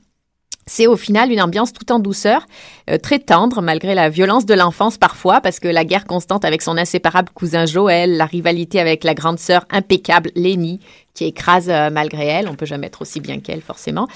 C'est 0.66 0.88
au 0.88 0.96
final 0.96 1.32
une 1.32 1.42
ambiance 1.42 1.74
tout 1.74 1.92
en 1.92 2.00
douceur, 2.00 2.46
euh, 2.90 2.98
très 2.98 3.20
tendre 3.20 3.62
malgré 3.62 3.96
la 3.96 4.10
violence 4.10 4.46
de 4.46 4.54
l'enfance 4.54 4.98
parfois, 4.98 5.42
parce 5.42 5.60
que 5.60 5.68
la 5.68 5.84
guerre 5.84 6.06
constante 6.06 6.46
avec 6.46 6.62
son 6.62 6.78
inséparable 6.78 7.30
cousin 7.34 7.66
Joël, 7.66 8.16
la 8.16 8.26
rivalité 8.26 8.80
avec 8.80 9.04
la 9.04 9.14
grande 9.14 9.40
sœur 9.40 9.66
impeccable 9.70 10.32
Lénie, 10.36 10.80
qui 11.14 11.26
écrase 11.26 11.70
euh, 11.70 11.90
malgré 11.92 12.26
elle, 12.26 12.48
on 12.48 12.56
peut 12.56 12.66
jamais 12.66 12.88
être 12.88 13.02
aussi 13.02 13.20
bien 13.20 13.40
qu'elle 13.40 13.62
forcément, 13.62 14.08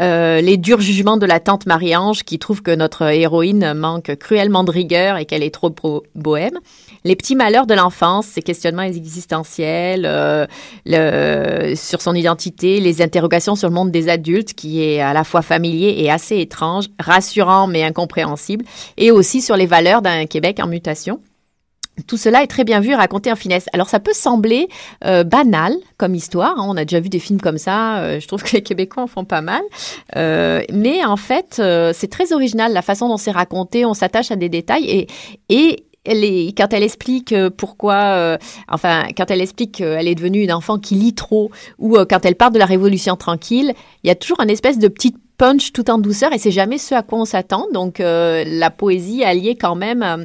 euh, 0.00 0.40
les 0.40 0.56
durs 0.56 0.80
jugements 0.80 1.16
de 1.16 1.26
la 1.26 1.40
tante 1.40 1.66
Marie-Ange 1.66 2.22
qui 2.22 2.38
trouve 2.38 2.62
que 2.62 2.70
notre 2.70 3.02
héroïne 3.02 3.74
manque 3.74 4.14
cruellement 4.16 4.62
de 4.62 4.70
rigueur 4.70 5.16
et 5.16 5.24
qu'elle 5.24 5.42
est 5.42 5.54
trop 5.54 5.74
bohème, 6.14 6.58
les 7.04 7.16
petits 7.16 7.34
malheurs 7.34 7.66
de 7.66 7.74
l'enfance, 7.74 8.26
ses 8.26 8.42
questionnements 8.42 8.82
existentiels 8.82 10.04
euh, 10.06 10.46
le, 10.86 11.74
sur 11.74 12.00
son 12.00 12.14
identité, 12.14 12.80
les 12.80 13.02
interrogations 13.02 13.56
sur 13.56 13.68
le 13.68 13.74
monde 13.74 13.90
des 13.90 14.08
adultes 14.08 14.54
qui 14.54 14.82
est 14.82 15.00
à 15.00 15.12
la 15.12 15.24
fois 15.24 15.42
familier 15.42 15.94
et 15.98 16.10
assez 16.10 16.38
étrange, 16.38 16.86
rassurant 17.00 17.66
mais 17.66 17.82
incompréhensible, 17.82 18.64
et 18.96 19.10
aussi 19.10 19.42
sur 19.42 19.56
les 19.56 19.66
valeurs 19.66 20.02
d'un 20.02 20.26
Québec 20.26 20.60
en 20.62 20.68
mutation. 20.68 21.20
Tout 22.06 22.16
cela 22.16 22.42
est 22.42 22.48
très 22.48 22.64
bien 22.64 22.80
vu 22.80 22.94
raconté 22.94 23.30
en 23.30 23.36
finesse. 23.36 23.66
Alors 23.72 23.88
ça 23.88 24.00
peut 24.00 24.12
sembler 24.12 24.68
euh, 25.04 25.22
banal 25.22 25.74
comme 25.96 26.14
histoire, 26.14 26.58
hein. 26.58 26.66
on 26.68 26.76
a 26.76 26.84
déjà 26.84 26.98
vu 26.98 27.08
des 27.08 27.20
films 27.20 27.40
comme 27.40 27.58
ça, 27.58 27.98
euh, 27.98 28.20
je 28.20 28.26
trouve 28.26 28.42
que 28.42 28.56
les 28.56 28.62
Québécois 28.62 29.04
en 29.04 29.06
font 29.06 29.24
pas 29.24 29.42
mal, 29.42 29.62
euh, 30.16 30.62
mais 30.72 31.04
en 31.04 31.16
fait 31.16 31.62
c'est 31.94 32.10
très 32.10 32.32
original 32.32 32.72
la 32.72 32.82
façon 32.82 33.08
dont 33.08 33.16
c'est 33.16 33.30
raconté, 33.30 33.86
on 33.86 33.94
s'attache 33.94 34.30
à 34.30 34.36
des 34.36 34.48
détails 34.48 35.06
et, 35.48 35.84
quand 36.56 36.72
elle 36.72 36.82
explique 36.82 37.34
pourquoi, 37.56 38.38
enfin, 38.68 39.04
quand 39.16 39.30
elle 39.30 39.40
explique 39.40 39.76
qu'elle 39.76 40.06
est 40.06 40.14
devenue 40.14 40.42
une 40.42 40.52
enfant 40.52 40.78
qui 40.78 40.96
lit 40.96 41.14
trop, 41.14 41.50
ou 41.78 41.96
quand 42.10 42.26
elle 42.26 42.34
parle 42.34 42.52
de 42.52 42.58
la 42.58 42.66
Révolution 42.66 43.16
tranquille, 43.16 43.72
il 44.02 44.08
y 44.08 44.10
a 44.10 44.14
toujours 44.14 44.38
un 44.40 44.48
espèce 44.48 44.78
de 44.78 44.88
petite 44.88 45.16
punch 45.36 45.72
tout 45.72 45.90
en 45.90 45.98
douceur 45.98 46.32
et 46.32 46.38
c'est 46.38 46.52
jamais 46.52 46.78
ce 46.78 46.94
à 46.94 47.02
quoi 47.02 47.18
on 47.18 47.24
s'attend. 47.24 47.66
Donc 47.72 47.98
euh, 48.00 48.44
la 48.46 48.70
poésie 48.70 49.24
alliée 49.24 49.56
quand 49.56 49.74
même 49.74 50.02
euh, 50.02 50.24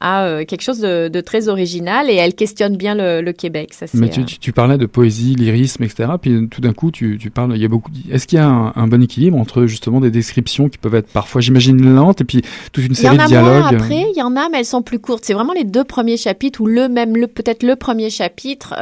à, 0.00 0.24
euh, 0.24 0.44
quelque 0.44 0.62
chose 0.62 0.80
de, 0.80 1.08
de, 1.08 1.20
très 1.20 1.48
original 1.48 2.10
et 2.10 2.14
elle 2.14 2.34
questionne 2.34 2.76
bien 2.76 2.94
le, 2.94 3.22
le 3.22 3.32
Québec. 3.32 3.72
Ça, 3.72 3.86
Mais 3.94 4.10
tu, 4.10 4.52
parlais 4.52 4.76
de 4.76 4.86
poésie, 4.86 5.34
lyrisme, 5.34 5.84
etc. 5.84 6.10
Puis 6.20 6.48
tout 6.48 6.60
d'un 6.60 6.72
coup, 6.72 6.90
tu, 6.90 7.18
tu 7.18 7.30
parles. 7.30 7.52
Il 7.54 7.62
y 7.62 7.64
a 7.64 7.68
beaucoup. 7.68 7.90
Est-ce 8.10 8.26
qu'il 8.26 8.38
y 8.38 8.42
a 8.42 8.46
un, 8.46 8.72
un, 8.76 8.86
bon 8.86 9.02
équilibre 9.02 9.38
entre 9.38 9.66
justement 9.66 10.00
des 10.00 10.10
descriptions 10.10 10.68
qui 10.68 10.78
peuvent 10.78 10.94
être 10.94 11.08
parfois, 11.08 11.40
j'imagine, 11.40 11.94
lentes 11.94 12.20
et 12.20 12.24
puis 12.24 12.42
toute 12.72 12.84
une 12.84 12.94
série 12.94 13.16
de 13.16 13.26
dialogues. 13.26 13.62
Moins 13.62 13.66
après, 13.68 14.04
il 14.12 14.18
y 14.18 14.22
en 14.22 14.36
a, 14.36 14.48
mais 14.50 14.58
elles 14.58 14.64
sont 14.64 14.82
plus 14.82 14.98
courtes. 14.98 15.24
C'est 15.24 15.34
vraiment 15.34 15.54
les 15.54 15.64
deux 15.64 15.84
premiers 15.84 16.16
chapitres 16.16 16.60
ou 16.60 16.66
le 16.66 16.88
même, 16.88 17.16
le 17.16 17.26
peut-être 17.26 17.62
le 17.62 17.76
premier 17.76 18.10
chapitre 18.10 18.74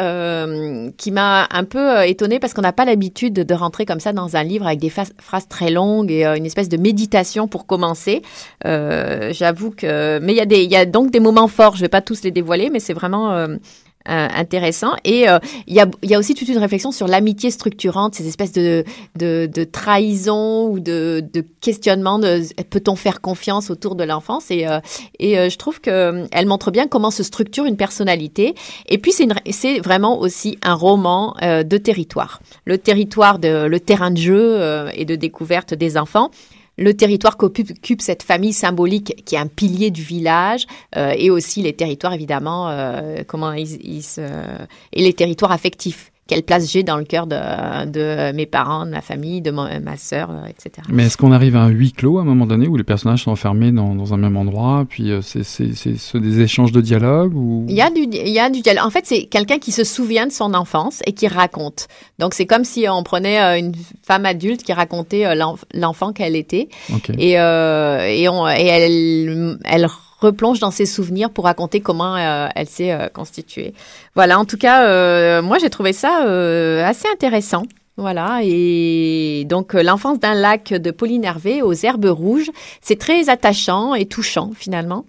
qui 0.96 1.10
m'a 1.12 1.46
un 1.50 1.64
peu 1.64 2.04
étonnée 2.06 2.40
parce 2.40 2.52
qu'on 2.52 2.62
n'a 2.62 2.72
pas 2.72 2.84
l'habitude 2.84 3.34
de 3.34 3.54
rentrer 3.54 3.86
comme 3.86 4.00
ça 4.00 4.12
dans 4.12 4.36
un 4.36 4.42
livre 4.42 4.66
avec 4.66 4.80
des 4.80 4.90
phrases 4.90 5.48
très 5.48 5.67
longue 5.70 6.10
et 6.10 6.26
euh, 6.26 6.36
une 6.36 6.46
espèce 6.46 6.68
de 6.68 6.76
méditation 6.76 7.48
pour 7.48 7.66
commencer. 7.66 8.22
Euh, 8.64 9.32
J'avoue 9.32 9.70
que, 9.70 10.18
mais 10.20 10.32
il 10.32 10.36
y 10.36 10.40
a 10.40 10.62
y 10.62 10.76
a 10.76 10.86
donc 10.86 11.10
des 11.10 11.20
moments 11.20 11.48
forts. 11.48 11.76
Je 11.76 11.82
vais 11.82 11.88
pas 11.88 12.02
tous 12.02 12.22
les 12.22 12.30
dévoiler, 12.30 12.70
mais 12.70 12.80
c'est 12.80 12.94
vraiment 12.94 13.32
euh, 13.32 13.56
intéressant. 14.08 14.92
Et 15.04 15.28
euh, 15.28 15.38
il 15.66 15.74
y, 15.74 15.80
a, 15.80 15.86
y 16.02 16.14
a 16.14 16.18
aussi 16.18 16.34
toute 16.34 16.48
une 16.48 16.58
réflexion 16.58 16.92
sur 16.92 17.06
l'amitié 17.06 17.50
structurante, 17.50 18.14
ces 18.14 18.26
espèces 18.26 18.52
de, 18.52 18.84
de, 19.16 19.48
de 19.52 19.64
trahison 19.64 20.68
ou 20.68 20.80
de, 20.80 21.24
de 21.32 21.44
questionnement 21.60 22.18
de 22.18 22.42
peut-on 22.70 22.96
faire 22.96 23.20
confiance 23.20 23.70
autour 23.70 23.94
de 23.94 24.04
l'enfance? 24.04 24.50
Et, 24.50 24.66
euh, 24.66 24.80
et 25.18 25.38
euh, 25.38 25.50
je 25.50 25.58
trouve 25.58 25.80
que 25.80 26.26
elle 26.32 26.46
montre 26.46 26.70
bien 26.70 26.86
comment 26.86 27.10
se 27.10 27.22
structure 27.22 27.64
une 27.64 27.76
personnalité. 27.76 28.54
Et 28.88 28.98
puis 28.98 29.12
c'est 29.12 29.78
vraiment 29.80 30.18
aussi 30.18 30.58
un 30.62 30.74
roman 30.74 31.34
euh, 31.42 31.62
de 31.62 31.76
territoire, 31.76 32.40
le 32.64 32.78
territoire 32.78 33.38
de 33.38 33.66
le 33.66 33.80
terrain 33.80 34.10
de 34.10 34.16
jeu 34.16 34.88
et 34.94 35.04
de 35.04 35.16
découverte 35.16 35.74
des 35.74 35.96
enfants 35.96 36.30
le 36.78 36.94
territoire 36.94 37.36
qu'occupe 37.36 38.00
cette 38.00 38.22
famille 38.22 38.52
symbolique 38.52 39.22
qui 39.24 39.34
est 39.34 39.38
un 39.38 39.46
pilier 39.46 39.90
du 39.90 40.02
village 40.02 40.66
euh, 40.96 41.12
et 41.16 41.30
aussi 41.30 41.62
les 41.62 41.74
territoires 41.74 42.12
évidemment 42.12 42.68
euh, 42.68 43.22
comment 43.26 43.52
ils, 43.52 43.74
ils 43.84 44.04
et 44.92 45.02
les 45.02 45.12
territoires 45.12 45.52
affectifs 45.52 46.12
quelle 46.28 46.42
place 46.42 46.70
j'ai 46.70 46.82
dans 46.82 46.98
le 46.98 47.04
cœur 47.04 47.26
de, 47.26 47.36
de, 47.86 48.32
mes 48.32 48.46
parents, 48.46 48.84
de 48.84 48.90
ma 48.90 49.00
famille, 49.00 49.40
de 49.40 49.50
ma, 49.50 49.80
ma 49.80 49.96
sœur, 49.96 50.30
euh, 50.30 50.46
etc. 50.46 50.86
Mais 50.90 51.06
est-ce 51.06 51.16
qu'on 51.16 51.32
arrive 51.32 51.56
à 51.56 51.62
un 51.62 51.70
huis 51.70 51.92
clos 51.92 52.18
à 52.18 52.20
un 52.20 52.24
moment 52.24 52.46
donné 52.46 52.68
où 52.68 52.76
les 52.76 52.84
personnages 52.84 53.24
sont 53.24 53.30
enfermés 53.30 53.72
dans, 53.72 53.94
dans 53.94 54.12
un 54.12 54.18
même 54.18 54.36
endroit, 54.36 54.84
puis 54.88 55.10
euh, 55.10 55.22
c'est 55.22 56.18
des 56.18 56.40
échanges 56.40 56.70
de 56.70 56.82
dialogue 56.82 57.34
ou? 57.34 57.64
Il 57.68 57.74
y 57.74 57.80
a 57.80 57.90
du 57.90 58.02
il 58.02 58.28
y 58.28 58.38
a 58.38 58.50
du 58.50 58.60
dialogue. 58.60 58.84
En 58.84 58.90
fait, 58.90 59.06
c'est 59.06 59.24
quelqu'un 59.24 59.58
qui 59.58 59.72
se 59.72 59.84
souvient 59.84 60.26
de 60.26 60.32
son 60.32 60.52
enfance 60.52 61.02
et 61.06 61.12
qui 61.12 61.26
raconte. 61.28 61.88
Donc 62.18 62.34
c'est 62.34 62.46
comme 62.46 62.64
si 62.64 62.86
on 62.88 63.02
prenait 63.02 63.40
euh, 63.40 63.58
une 63.58 63.72
femme 64.02 64.26
adulte 64.26 64.62
qui 64.62 64.74
racontait 64.74 65.24
l'enfant 65.74 66.12
qu'elle 66.12 66.36
était 66.36 66.68
okay. 66.94 67.14
et 67.18 67.40
euh, 67.40 68.06
et, 68.06 68.28
on, 68.28 68.46
et 68.48 68.66
elle 68.66 69.58
elle 69.64 69.86
replonge 70.18 70.58
dans 70.60 70.70
ses 70.70 70.86
souvenirs 70.86 71.30
pour 71.30 71.44
raconter 71.44 71.80
comment 71.80 72.16
euh, 72.16 72.48
elle 72.54 72.68
s'est 72.68 72.92
euh, 72.92 73.08
constituée. 73.08 73.74
Voilà, 74.14 74.38
en 74.38 74.44
tout 74.44 74.56
cas, 74.56 74.86
euh, 74.86 75.42
moi 75.42 75.58
j'ai 75.58 75.70
trouvé 75.70 75.92
ça 75.92 76.22
assez 76.84 77.08
intéressant. 77.12 77.64
Voilà, 77.96 78.40
et 78.44 79.44
donc 79.48 79.72
l'enfance 79.74 80.20
d'un 80.20 80.34
lac 80.34 80.72
de 80.72 80.92
Pauline 80.92 81.24
Hervé 81.24 81.62
aux 81.62 81.72
herbes 81.72 82.04
rouges, 82.04 82.48
c'est 82.80 82.96
très 82.96 83.28
attachant 83.28 83.96
et 83.96 84.06
touchant 84.06 84.52
finalement. 84.54 85.04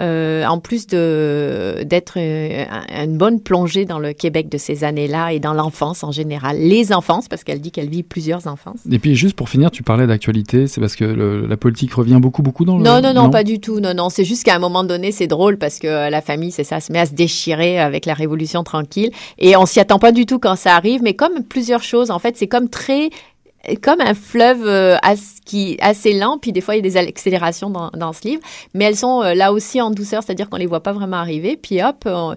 Euh, 0.00 0.46
en 0.46 0.58
plus 0.58 0.86
de 0.86 1.82
d'être 1.84 2.14
euh, 2.16 2.64
une 3.04 3.18
bonne 3.18 3.40
plongée 3.40 3.84
dans 3.84 3.98
le 3.98 4.14
Québec 4.14 4.48
de 4.48 4.56
ces 4.56 4.84
années-là 4.84 5.34
et 5.34 5.38
dans 5.38 5.52
l'enfance 5.52 6.02
en 6.02 6.10
général, 6.10 6.56
les 6.58 6.94
enfances, 6.94 7.28
parce 7.28 7.44
qu'elle 7.44 7.60
dit 7.60 7.70
qu'elle 7.72 7.90
vit 7.90 8.02
plusieurs 8.02 8.46
enfances. 8.46 8.78
Et 8.90 8.98
puis 8.98 9.14
juste 9.16 9.36
pour 9.36 9.50
finir, 9.50 9.70
tu 9.70 9.82
parlais 9.82 10.06
d'actualité, 10.06 10.66
c'est 10.66 10.80
parce 10.80 10.96
que 10.96 11.04
le- 11.04 11.46
la 11.46 11.56
politique 11.58 11.92
revient 11.92 12.18
beaucoup 12.22 12.40
beaucoup 12.40 12.64
dans 12.64 12.78
le... 12.78 12.82
Non, 12.84 13.02
non, 13.02 13.12
non, 13.12 13.28
pas 13.28 13.44
du 13.44 13.60
tout. 13.60 13.80
Non, 13.80 13.92
non, 13.92 14.08
c'est 14.08 14.24
juste 14.24 14.44
qu'à 14.44 14.56
un 14.56 14.58
moment 14.58 14.82
donné, 14.82 15.12
c'est 15.12 15.26
drôle 15.26 15.58
parce 15.58 15.78
que 15.78 15.86
euh, 15.88 16.08
la 16.10 16.22
famille, 16.22 16.52
c'est 16.52 16.64
ça, 16.64 16.80
se 16.80 16.90
met 16.90 17.00
à 17.00 17.04
se 17.06 17.12
déchirer 17.12 17.78
avec 17.78 18.06
la 18.06 18.14
Révolution 18.14 18.64
tranquille. 18.64 19.10
Et 19.38 19.56
on 19.56 19.66
s'y 19.66 19.78
attend 19.78 19.98
pas 19.98 20.12
du 20.12 20.24
tout 20.24 20.38
quand 20.38 20.56
ça 20.56 20.74
arrive, 20.74 21.02
mais 21.02 21.12
comme 21.12 21.42
plusieurs 21.44 21.82
choses, 21.82 22.10
en 22.10 22.18
fait, 22.18 22.34
c'est 22.38 22.48
comme 22.48 22.70
très 22.70 23.10
comme 23.82 24.00
un 24.00 24.14
fleuve 24.14 24.66
euh, 24.66 24.96
as- 25.02 25.40
qui 25.44 25.76
assez 25.80 26.18
lent, 26.18 26.38
puis 26.40 26.52
des 26.52 26.60
fois 26.60 26.74
il 26.74 26.78
y 26.78 26.80
a 26.80 26.82
des 26.90 26.96
accélérations 26.96 27.70
dans, 27.70 27.90
dans 27.90 28.12
ce 28.12 28.26
livre, 28.26 28.42
mais 28.74 28.84
elles 28.84 28.96
sont 28.96 29.22
euh, 29.22 29.34
là 29.34 29.52
aussi 29.52 29.80
en 29.80 29.90
douceur, 29.90 30.22
c'est-à-dire 30.22 30.48
qu'on 30.50 30.56
les 30.56 30.66
voit 30.66 30.82
pas 30.82 30.92
vraiment 30.92 31.18
arriver, 31.18 31.56
puis 31.60 31.82
hop, 31.82 32.04
on, 32.06 32.34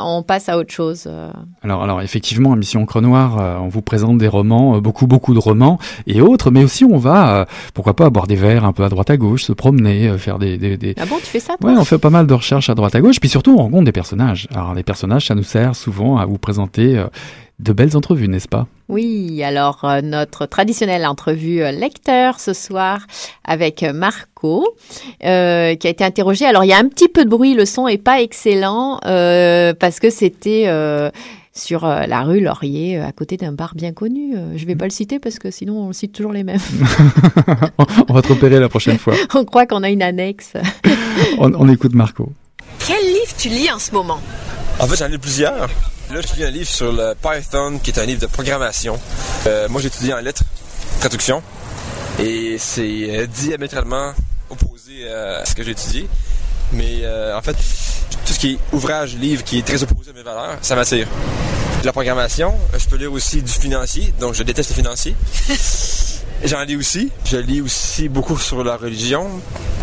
on 0.00 0.22
passe 0.22 0.48
à 0.48 0.56
autre 0.56 0.72
chose. 0.72 1.04
euh. 1.08 1.30
Alors, 1.62 1.82
alors 1.82 2.00
effectivement, 2.00 2.52
à 2.52 2.56
Mission 2.56 2.82
Encre 2.82 3.00
Noire, 3.00 3.38
euh, 3.40 3.56
on 3.60 3.68
vous 3.68 3.82
présente 3.82 4.18
des 4.18 4.28
romans, 4.28 4.76
euh, 4.76 4.80
beaucoup, 4.80 5.06
beaucoup 5.06 5.34
de 5.34 5.38
romans 5.40 5.78
et 6.06 6.20
autres, 6.20 6.50
mais 6.50 6.62
aussi 6.64 6.84
on 6.84 6.96
va, 6.96 7.40
euh, 7.40 7.44
pourquoi 7.74 7.94
pas, 7.96 8.08
boire 8.10 8.26
des 8.26 8.36
verres 8.36 8.64
un 8.64 8.72
peu 8.72 8.84
à 8.84 8.88
droite 8.88 9.10
à 9.10 9.16
gauche, 9.16 9.42
se 9.44 9.52
promener, 9.52 10.08
euh, 10.08 10.16
faire 10.18 10.38
des, 10.38 10.56
des, 10.58 10.76
des- 10.76 10.94
Ah 10.98 11.06
bon, 11.06 11.16
tu 11.18 11.26
fais 11.26 11.40
ça 11.40 11.56
toi? 11.60 11.70
Ouais, 11.72 11.76
on 11.78 11.84
fait 11.84 11.98
pas 11.98 12.10
mal 12.10 12.26
de 12.26 12.34
recherches 12.34 12.70
à 12.70 12.74
droite 12.74 12.94
à 12.94 13.00
gauche, 13.00 13.18
puis 13.20 13.28
surtout 13.28 13.54
on 13.58 13.62
rencontre 13.62 13.84
des 13.84 13.92
personnages. 13.92 14.46
Alors 14.54 14.74
les 14.74 14.82
personnages, 14.84 15.26
ça 15.26 15.34
nous 15.34 15.42
sert 15.42 15.74
souvent 15.74 16.18
à 16.18 16.24
vous 16.26 16.38
présenter 16.38 16.96
euh, 16.96 17.06
de 17.60 17.72
belles 17.72 17.96
entrevues, 17.96 18.28
n'est-ce 18.28 18.48
pas? 18.48 18.66
Oui, 18.88 19.42
alors 19.42 19.84
euh, 19.84 20.02
notre 20.02 20.46
traditionnelle 20.46 21.06
entrevue 21.06 21.62
euh, 21.62 21.70
lecteur 21.70 22.40
ce 22.40 22.52
soir 22.52 23.06
avec 23.44 23.82
euh, 23.82 23.92
Marco, 23.92 24.76
euh, 25.24 25.74
qui 25.76 25.86
a 25.86 25.90
été 25.90 26.04
interrogé. 26.04 26.44
Alors 26.44 26.64
il 26.64 26.68
y 26.68 26.72
a 26.72 26.78
un 26.78 26.88
petit 26.88 27.08
peu 27.08 27.24
de 27.24 27.30
bruit, 27.30 27.54
le 27.54 27.64
son 27.64 27.88
est 27.88 27.98
pas 27.98 28.20
excellent 28.20 28.98
euh, 29.06 29.72
parce 29.72 30.00
que 30.00 30.10
c'était 30.10 30.64
euh, 30.66 31.10
sur 31.52 31.86
la 31.86 32.22
rue 32.22 32.40
Laurier, 32.40 32.98
à 32.98 33.12
côté 33.12 33.36
d'un 33.36 33.52
bar 33.52 33.74
bien 33.76 33.92
connu. 33.92 34.34
Je 34.56 34.66
vais 34.66 34.74
pas 34.74 34.86
le 34.86 34.90
citer 34.90 35.20
parce 35.20 35.38
que 35.38 35.52
sinon 35.52 35.78
on 35.78 35.92
cite 35.92 36.12
toujours 36.12 36.32
les 36.32 36.42
mêmes. 36.42 36.58
On 38.08 38.12
va 38.12 38.22
te 38.22 38.28
repérer 38.28 38.58
la 38.58 38.68
prochaine 38.68 38.98
fois. 38.98 39.14
on 39.34 39.44
croit 39.44 39.64
qu'on 39.64 39.84
a 39.84 39.90
une 39.90 40.02
annexe. 40.02 40.54
On, 41.38 41.52
on 41.54 41.68
écoute 41.68 41.94
Marco. 41.94 42.32
Quel 42.84 43.00
livre 43.04 43.34
tu 43.38 43.48
lis 43.48 43.70
en 43.70 43.78
ce 43.78 43.92
moment? 43.92 44.18
En 44.80 44.86
fait, 44.86 44.96
j'en 44.96 45.10
ai 45.10 45.18
plusieurs. 45.18 45.68
Là, 46.12 46.20
je 46.20 46.34
lis 46.36 46.44
un 46.44 46.50
livre 46.50 46.68
sur 46.68 46.92
le 46.92 47.14
Python, 47.14 47.78
qui 47.82 47.90
est 47.90 47.98
un 47.98 48.06
livre 48.06 48.20
de 48.20 48.26
programmation. 48.26 48.98
Euh, 49.46 49.68
moi, 49.68 49.80
j'ai 49.80 49.88
étudié 49.88 50.12
en 50.12 50.18
lettres, 50.18 50.44
traduction, 51.00 51.42
et 52.18 52.56
c'est 52.58 53.06
euh, 53.08 53.26
diamétralement 53.26 54.12
opposé 54.50 55.08
à 55.10 55.44
ce 55.44 55.54
que 55.54 55.62
j'ai 55.62 55.72
étudié. 55.72 56.08
Mais 56.72 57.00
euh, 57.02 57.36
en 57.36 57.42
fait, 57.42 57.54
tout 58.26 58.32
ce 58.32 58.38
qui 58.38 58.52
est 58.52 58.58
ouvrage, 58.72 59.14
livre, 59.16 59.44
qui 59.44 59.58
est 59.58 59.66
très 59.66 59.82
opposé 59.82 60.10
à 60.10 60.14
mes 60.14 60.22
valeurs, 60.22 60.58
ça 60.62 60.74
m'attire. 60.74 61.06
La 61.84 61.92
programmation, 61.92 62.54
euh, 62.72 62.78
je 62.78 62.88
peux 62.88 62.96
lire 62.96 63.12
aussi 63.12 63.42
du 63.42 63.52
financier, 63.52 64.14
donc 64.18 64.32
je 64.32 64.42
déteste 64.42 64.70
le 64.70 64.76
financier. 64.76 65.14
J'en 66.44 66.62
lis 66.64 66.76
aussi. 66.76 67.10
Je 67.26 67.36
lis 67.36 67.60
aussi 67.60 68.08
beaucoup 68.08 68.38
sur 68.38 68.64
la 68.64 68.76
religion. 68.76 69.28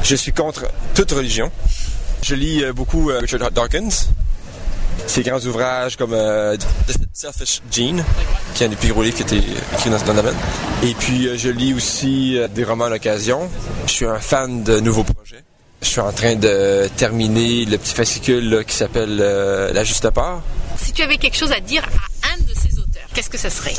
Je 0.03 0.15
suis 0.15 0.33
contre 0.33 0.65
toute 0.95 1.11
religion. 1.11 1.51
Je 2.23 2.33
lis 2.33 2.63
euh, 2.63 2.73
beaucoup 2.73 3.11
euh, 3.11 3.19
Richard 3.19 3.51
Dawkins, 3.51 4.07
ses 5.11 5.23
grands 5.23 5.45
ouvrages 5.45 5.97
comme 5.97 6.13
euh, 6.13 6.55
The 6.55 6.95
Selfish 7.11 7.61
Gene, 7.69 8.03
qui 8.55 8.63
est 8.63 8.67
un 8.67 8.69
des 8.69 8.77
plus 8.77 8.93
gros 8.93 9.03
livres 9.03 9.17
qui 9.17 9.23
a 9.23 9.25
été 9.25 9.37
écrit 9.73 9.89
dans, 9.89 9.97
le 9.97 10.21
domaine. 10.21 10.35
Et 10.83 10.93
puis, 10.93 11.27
euh, 11.27 11.37
je 11.37 11.49
lis 11.49 11.73
aussi 11.73 12.37
euh, 12.37 12.47
des 12.47 12.63
romans 12.63 12.85
à 12.85 12.89
l'occasion. 12.89 13.49
Je 13.87 13.91
suis 13.91 14.05
un 14.05 14.19
fan 14.19 14.63
de 14.63 14.79
nouveaux 14.79 15.03
projets. 15.03 15.43
Je 15.81 15.87
suis 15.87 15.99
en 15.99 16.13
train 16.13 16.35
de 16.35 16.87
terminer 16.95 17.65
le 17.65 17.77
petit 17.77 17.93
fascicule 17.93 18.63
qui 18.65 18.73
s'appelle 18.73 19.17
euh, 19.19 19.73
La 19.73 19.83
Juste 19.83 20.09
Part. 20.11 20.41
Si 20.77 20.93
tu 20.93 21.01
avais 21.01 21.17
quelque 21.17 21.35
chose 21.35 21.51
à 21.51 21.59
dire 21.59 21.83
qu'est-ce 23.13 23.29
que 23.29 23.37
ça 23.37 23.49
serait? 23.49 23.73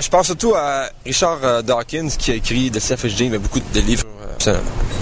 Je 0.00 0.08
pense 0.08 0.26
surtout 0.26 0.54
à 0.54 0.88
Richard 1.04 1.38
euh, 1.42 1.62
Dawkins 1.62 2.08
qui 2.18 2.30
a 2.32 2.34
écrit 2.34 2.70
The 2.70 2.80
Selfish 2.80 3.16
Gene, 3.16 3.30
mais 3.30 3.38
beaucoup 3.38 3.60
de 3.60 3.80
livres. 3.80 4.04
euh, 4.22 4.34
C'est 4.38 4.50
un, 4.50 4.60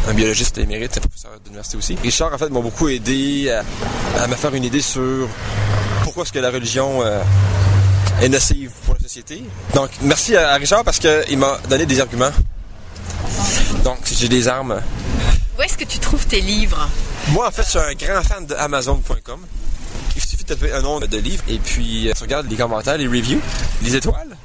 un 0.08 0.14
biologiste 0.14 0.58
émérite, 0.58 0.96
un 0.98 1.00
professeur 1.00 1.32
d'université 1.44 1.76
aussi. 1.76 1.96
Richard, 2.02 2.32
en 2.32 2.38
fait, 2.38 2.48
m'a 2.50 2.60
beaucoup 2.60 2.88
aidé 2.88 3.50
à, 3.50 4.22
à 4.22 4.26
me 4.26 4.34
faire 4.34 4.54
une 4.54 4.64
idée 4.64 4.82
sur 4.82 5.28
pourquoi 6.02 6.22
est-ce 6.24 6.32
que 6.32 6.38
la 6.38 6.50
religion 6.50 7.02
euh, 7.02 7.20
est 8.22 8.28
nocive 8.28 8.70
pour 8.84 8.94
la 8.94 9.00
société. 9.00 9.42
Donc, 9.74 9.90
merci 10.02 10.36
à, 10.36 10.54
Richard 10.54 10.84
parce 10.84 10.98
qu'il 10.98 11.38
m'a 11.38 11.58
donné 11.68 11.86
des 11.86 12.00
arguments. 12.00 12.30
Donc, 13.84 13.98
j'ai 14.10 14.28
des 14.28 14.48
armes. 14.48 14.80
Où 15.58 15.62
est-ce 15.62 15.76
que 15.78 15.84
tu 15.84 15.98
trouves 15.98 16.26
tes 16.26 16.40
livres? 16.40 16.88
Moi, 17.28 17.46
en 17.46 17.50
fait, 17.50 17.62
je 17.64 17.70
suis 17.70 17.78
un 17.78 17.94
grand 17.94 18.22
fan 18.22 18.46
de 18.46 18.54
Amazon.com. 18.54 19.40
Il 20.14 20.22
suffit 20.22 20.35
de 20.35 20.35
taper 20.46 20.72
un 20.72 20.82
nom 20.82 21.00
de 21.00 21.16
livre 21.18 21.42
et 21.48 21.58
puis 21.58 22.08
euh, 22.08 22.12
tu 22.16 22.22
regardes 22.22 22.48
les 22.50 22.56
commentaires, 22.56 22.96
les 22.98 23.06
reviews, 23.06 23.40
les 23.82 23.96
étoiles. 23.96 24.36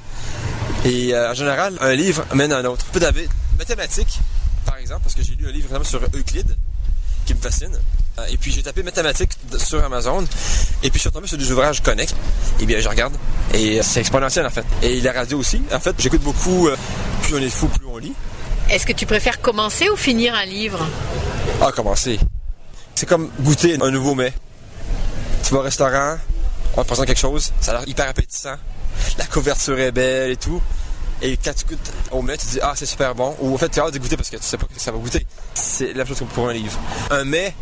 Et 0.84 1.14
euh, 1.14 1.30
en 1.30 1.34
général, 1.34 1.76
un 1.80 1.94
livre 1.94 2.24
mène 2.34 2.52
à 2.52 2.58
un 2.58 2.64
autre. 2.64 2.84
Peut 2.86 3.00
d'avoir 3.00 3.24
mathématiques, 3.58 4.18
par 4.66 4.76
exemple, 4.78 5.02
parce 5.04 5.14
que 5.14 5.22
j'ai 5.22 5.34
lu 5.34 5.46
un 5.48 5.52
livre 5.52 5.68
vraiment 5.68 5.84
sur 5.84 6.00
Euclide 6.14 6.56
qui 7.24 7.34
me 7.34 7.40
fascine. 7.40 7.78
Euh, 8.18 8.26
Et 8.30 8.36
puis 8.36 8.50
j'ai 8.52 8.62
tapé 8.62 8.82
mathématiques 8.82 9.32
sur 9.58 9.82
Amazon. 9.84 10.24
Et 10.82 10.90
puis 10.90 10.98
je 10.98 11.02
suis 11.02 11.10
tombé 11.10 11.26
sur 11.28 11.38
des 11.38 11.50
ouvrages 11.52 11.80
connexes. 11.82 12.14
Et 12.60 12.66
bien 12.66 12.80
je 12.80 12.88
regarde. 12.88 13.14
Et 13.54 13.80
c'est 13.82 14.00
exponentiel 14.00 14.44
en 14.44 14.50
fait. 14.50 14.64
Et 14.82 15.00
la 15.00 15.12
radio 15.12 15.38
aussi. 15.38 15.62
En 15.72 15.80
fait, 15.80 15.94
j'écoute 15.98 16.22
beaucoup. 16.22 16.68
euh, 16.68 16.76
plus 17.22 17.34
on 17.36 17.38
est 17.38 17.48
fou, 17.48 17.68
plus 17.68 17.86
on 17.86 17.98
lit. 17.98 18.12
Est-ce 18.68 18.84
que 18.86 18.92
tu 18.92 19.06
préfères 19.06 19.40
commencer 19.40 19.88
ou 19.88 19.96
finir 19.96 20.34
un 20.34 20.44
livre? 20.44 20.84
Ah, 21.60 21.70
commencer. 21.72 22.18
C'est 22.94 23.06
comme 23.06 23.30
goûter 23.40 23.78
un 23.80 23.90
nouveau 23.90 24.14
mets. 24.14 24.32
Tu 25.52 25.56
vas 25.56 25.60
au 25.60 25.64
restaurant, 25.64 26.16
on 26.78 26.82
te 26.82 26.86
présente 26.86 27.04
quelque 27.04 27.20
chose, 27.20 27.52
ça 27.60 27.72
a 27.72 27.74
l'air 27.74 27.86
hyper 27.86 28.08
appétissant. 28.08 28.54
La 29.18 29.26
couverture 29.26 29.78
est 29.78 29.92
belle 29.92 30.30
et 30.30 30.36
tout. 30.38 30.62
Et 31.20 31.36
quand 31.36 31.52
tu 31.52 31.66
goûtes 31.66 31.92
au 32.10 32.22
mets, 32.22 32.38
tu 32.38 32.46
te 32.46 32.52
dis 32.52 32.60
Ah, 32.62 32.72
c'est 32.74 32.86
super 32.86 33.14
bon. 33.14 33.36
Ou 33.38 33.52
en 33.52 33.58
fait, 33.58 33.68
tu 33.68 33.78
as 33.78 33.82
hâte 33.82 33.92
de 33.92 33.98
goûter 33.98 34.16
parce 34.16 34.30
que 34.30 34.38
tu 34.38 34.42
sais 34.44 34.56
pas 34.56 34.64
que 34.64 34.80
ça 34.80 34.90
va 34.90 34.96
goûter. 34.96 35.26
C'est 35.52 35.88
la 35.88 36.04
même 36.04 36.06
chose 36.06 36.26
pour 36.32 36.48
un 36.48 36.54
livre. 36.54 36.80
Un 37.10 37.24
mets 37.24 37.54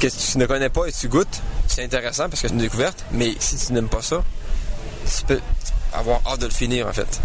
que 0.00 0.08
tu 0.08 0.38
ne 0.38 0.46
connais 0.46 0.70
pas 0.70 0.86
et 0.86 0.92
tu 0.92 1.06
goûtes, 1.06 1.40
c'est 1.68 1.84
intéressant 1.84 2.28
parce 2.28 2.42
que 2.42 2.48
c'est 2.48 2.54
une 2.54 2.58
découverte. 2.58 3.04
Mais 3.12 3.32
si 3.38 3.64
tu 3.64 3.74
n'aimes 3.74 3.88
pas 3.88 4.02
ça, 4.02 4.24
tu 5.06 5.24
peux 5.24 5.40
avoir 5.92 6.20
hâte 6.26 6.40
de 6.40 6.46
le 6.46 6.52
finir 6.52 6.88
en 6.88 6.92
fait. 6.92 7.20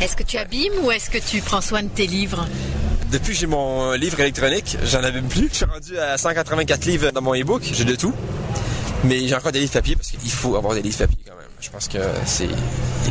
Est-ce 0.00 0.16
que 0.16 0.24
tu 0.24 0.36
abîmes 0.36 0.82
ou 0.82 0.90
est-ce 0.90 1.10
que 1.10 1.18
tu 1.18 1.40
prends 1.42 1.60
soin 1.60 1.84
de 1.84 1.90
tes 1.90 2.08
livres? 2.08 2.44
Depuis 3.12 3.34
que 3.34 3.38
j'ai 3.38 3.46
mon 3.46 3.92
livre 3.92 4.18
électronique, 4.18 4.78
j'en 4.82 5.04
avais 5.04 5.22
plus. 5.22 5.48
Je 5.48 5.58
suis 5.58 5.64
rendu 5.64 5.96
à 5.96 6.18
184 6.18 6.86
livres 6.86 7.12
dans 7.12 7.22
mon 7.22 7.40
e-book. 7.40 7.62
J'ai 7.72 7.84
de 7.84 7.94
tout. 7.94 8.12
Mais 9.04 9.26
j'ai 9.26 9.34
encore 9.34 9.52
des 9.52 9.60
livres 9.60 9.72
papier 9.72 9.96
parce 9.96 10.08
qu'il 10.10 10.30
faut 10.30 10.56
avoir 10.56 10.74
des 10.74 10.82
livres 10.82 10.98
papier 10.98 11.18
quand 11.26 11.34
même. 11.36 11.46
Je 11.60 11.70
pense 11.70 11.88
que 11.88 11.98
c'est 12.26 12.48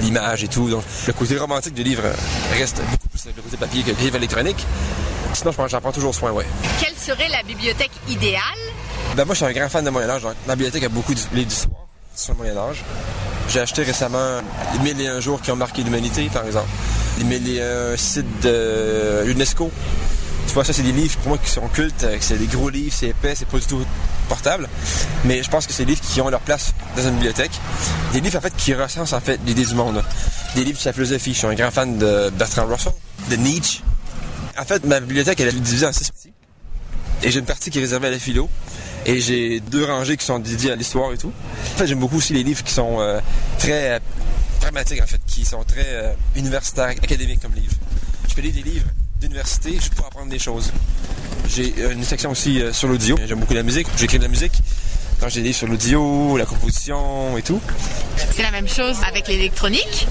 l'image 0.01 0.43
et 0.43 0.47
tout. 0.47 0.69
Donc 0.69 0.83
le 1.07 1.13
côté 1.13 1.37
romantique 1.37 1.73
du 1.73 1.83
livre 1.83 2.03
reste 2.57 2.81
beaucoup 2.91 3.07
plus 3.09 3.21
avec 3.23 3.35
le 3.37 3.41
côté 3.41 3.57
papier 3.57 3.83
que 3.83 3.91
le 3.91 3.97
livre 3.97 4.15
électronique. 4.15 4.65
Sinon, 5.33 5.51
je 5.51 5.57
pense 5.57 5.65
que 5.65 5.71
j'en 5.71 5.81
prends 5.81 5.91
toujours 5.93 6.13
soin, 6.13 6.31
ouais. 6.31 6.45
Quelle 6.81 6.95
serait 6.95 7.29
la 7.29 7.41
bibliothèque 7.43 7.91
idéale? 8.09 8.41
Ben 9.15 9.23
moi, 9.25 9.33
je 9.33 9.37
suis 9.37 9.45
un 9.45 9.53
grand 9.53 9.69
fan 9.69 9.83
de 9.85 9.89
Moyen-Âge. 9.89 10.23
Ma 10.45 10.55
bibliothèque 10.55 10.83
a 10.83 10.89
beaucoup 10.89 11.13
de 11.13 11.19
livres 11.33 11.47
d'histoire 11.47 11.87
sur 12.15 12.33
le 12.33 12.37
Moyen-Âge. 12.39 12.83
J'ai 13.49 13.59
acheté 13.61 13.83
récemment 13.83 14.41
Les 14.73 14.79
mille 14.79 15.01
et 15.01 15.07
un 15.07 15.19
jours 15.21 15.41
qui 15.41 15.51
ont 15.51 15.55
marqué 15.55 15.83
l'humanité, 15.83 16.29
par 16.33 16.45
exemple. 16.45 16.67
Les 17.17 17.23
mille 17.23 17.49
et 17.49 17.61
un 17.61 17.95
sites 17.97 18.41
de 18.41 19.23
l'UNESCO. 19.25 19.71
Tu 20.47 20.53
vois, 20.53 20.65
ça, 20.65 20.73
c'est 20.73 20.83
des 20.83 20.91
livres 20.91 21.17
pour 21.19 21.29
moi 21.29 21.37
qui 21.37 21.49
sont 21.49 21.67
cultes. 21.69 22.03
euh, 22.03 22.17
C'est 22.19 22.37
des 22.37 22.47
gros 22.47 22.69
livres, 22.69 22.93
c'est 22.97 23.07
épais, 23.07 23.33
c'est 23.35 23.47
pas 23.47 23.57
du 23.57 23.65
tout 23.65 23.85
portable. 24.31 24.69
Mais 25.25 25.43
je 25.43 25.49
pense 25.49 25.67
que 25.67 25.73
c'est 25.73 25.83
des 25.83 25.91
livres 25.91 26.07
qui 26.07 26.21
ont 26.21 26.29
leur 26.29 26.39
place 26.39 26.73
dans 26.95 27.03
une 27.03 27.15
bibliothèque. 27.15 27.51
Des 28.13 28.21
livres, 28.21 28.37
en 28.37 28.41
fait, 28.41 28.55
qui 28.55 28.73
recensent, 28.73 29.11
en 29.11 29.19
fait, 29.19 29.39
l'idée 29.45 29.65
du 29.65 29.75
monde. 29.75 30.01
Des 30.55 30.63
livres 30.63 30.79
sur 30.79 30.87
la 30.87 30.93
philosophie. 30.93 31.33
Je 31.33 31.39
suis 31.39 31.47
un 31.47 31.53
grand 31.53 31.69
fan 31.69 31.97
de 31.97 32.29
Bertrand 32.29 32.65
Russell, 32.65 32.93
de 33.29 33.35
Nietzsche. 33.35 33.81
En 34.57 34.63
fait, 34.63 34.85
ma 34.85 35.01
bibliothèque, 35.01 35.41
elle 35.41 35.49
est 35.49 35.59
divisée 35.59 35.85
en 35.85 35.91
six 35.91 36.09
parties. 36.09 36.33
Et 37.23 37.29
j'ai 37.29 37.39
une 37.39 37.45
partie 37.45 37.69
qui 37.69 37.79
est 37.79 37.81
réservée 37.81 38.07
à 38.07 38.11
la 38.11 38.19
philo. 38.19 38.49
Et 39.05 39.19
j'ai 39.19 39.59
deux 39.59 39.83
rangées 39.83 40.15
qui 40.15 40.25
sont 40.25 40.39
dédiées 40.39 40.71
à 40.71 40.75
l'histoire 40.75 41.11
et 41.11 41.17
tout. 41.17 41.33
En 41.73 41.77
fait, 41.77 41.87
j'aime 41.87 41.99
beaucoup 41.99 42.17
aussi 42.17 42.33
les 42.33 42.43
livres 42.43 42.63
qui 42.63 42.73
sont 42.73 43.01
euh, 43.01 43.19
très 43.59 43.95
euh, 43.95 43.99
pragmatiques, 44.61 45.01
en 45.01 45.07
fait, 45.07 45.19
qui 45.27 45.43
sont 45.43 45.63
très 45.65 45.87
euh, 45.87 46.13
universitaires, 46.37 46.85
académiques 46.85 47.41
comme 47.41 47.53
livres. 47.53 47.75
Je 48.29 48.33
peux 48.33 48.41
lire 48.41 48.53
des 48.53 48.63
livres 48.63 48.87
d'université, 49.19 49.77
je 49.79 49.89
peux 49.89 50.03
apprendre 50.03 50.29
des 50.29 50.39
choses. 50.39 50.71
J'ai 51.47 51.73
euh, 51.79 51.91
une 51.91 52.03
section 52.03 52.31
aussi 52.31 52.61
euh, 52.61 52.71
sur 52.73 52.87
l'audio. 52.87 53.17
J'aime 53.27 53.39
beaucoup 53.39 53.53
la 53.53 53.63
musique, 53.63 53.87
j'écris 53.97 54.17
de 54.17 54.23
la 54.23 54.29
musique. 54.29 54.53
Quand 55.19 55.29
j'ai 55.29 55.41
des 55.41 55.47
livres 55.47 55.57
sur 55.57 55.67
l'audio, 55.67 56.35
la 56.37 56.45
composition 56.45 57.37
et 57.37 57.43
tout. 57.43 57.61
C'est 58.35 58.41
la 58.41 58.49
même 58.51 58.67
chose 58.67 58.97
avec 59.07 59.27
l'électronique? 59.27 60.07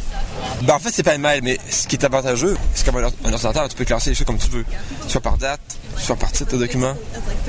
Ben, 0.63 0.75
en 0.75 0.79
fait, 0.79 0.91
c'est 0.93 1.03
pas 1.03 1.19
mal, 1.19 1.41
mais 1.43 1.59
ce 1.69 1.89
qui 1.89 1.97
est 1.97 2.05
avantageux, 2.05 2.57
c'est 2.75 2.85
comme 2.87 2.97
un, 2.99 3.05
or- 3.05 3.13
un 3.25 3.33
ordinateur, 3.33 3.69
tu 3.69 3.75
peux 3.77 3.85
classer 3.85 4.11
les 4.11 4.17
choses 4.17 4.27
comme 4.27 4.39
tu 4.39 4.49
veux. 4.51 4.65
Soit 5.09 5.21
par 5.21 5.37
date, 5.37 5.61
soit 5.97 6.15
par 6.17 6.31
titre 6.31 6.53
de 6.53 6.59
document, 6.59 6.95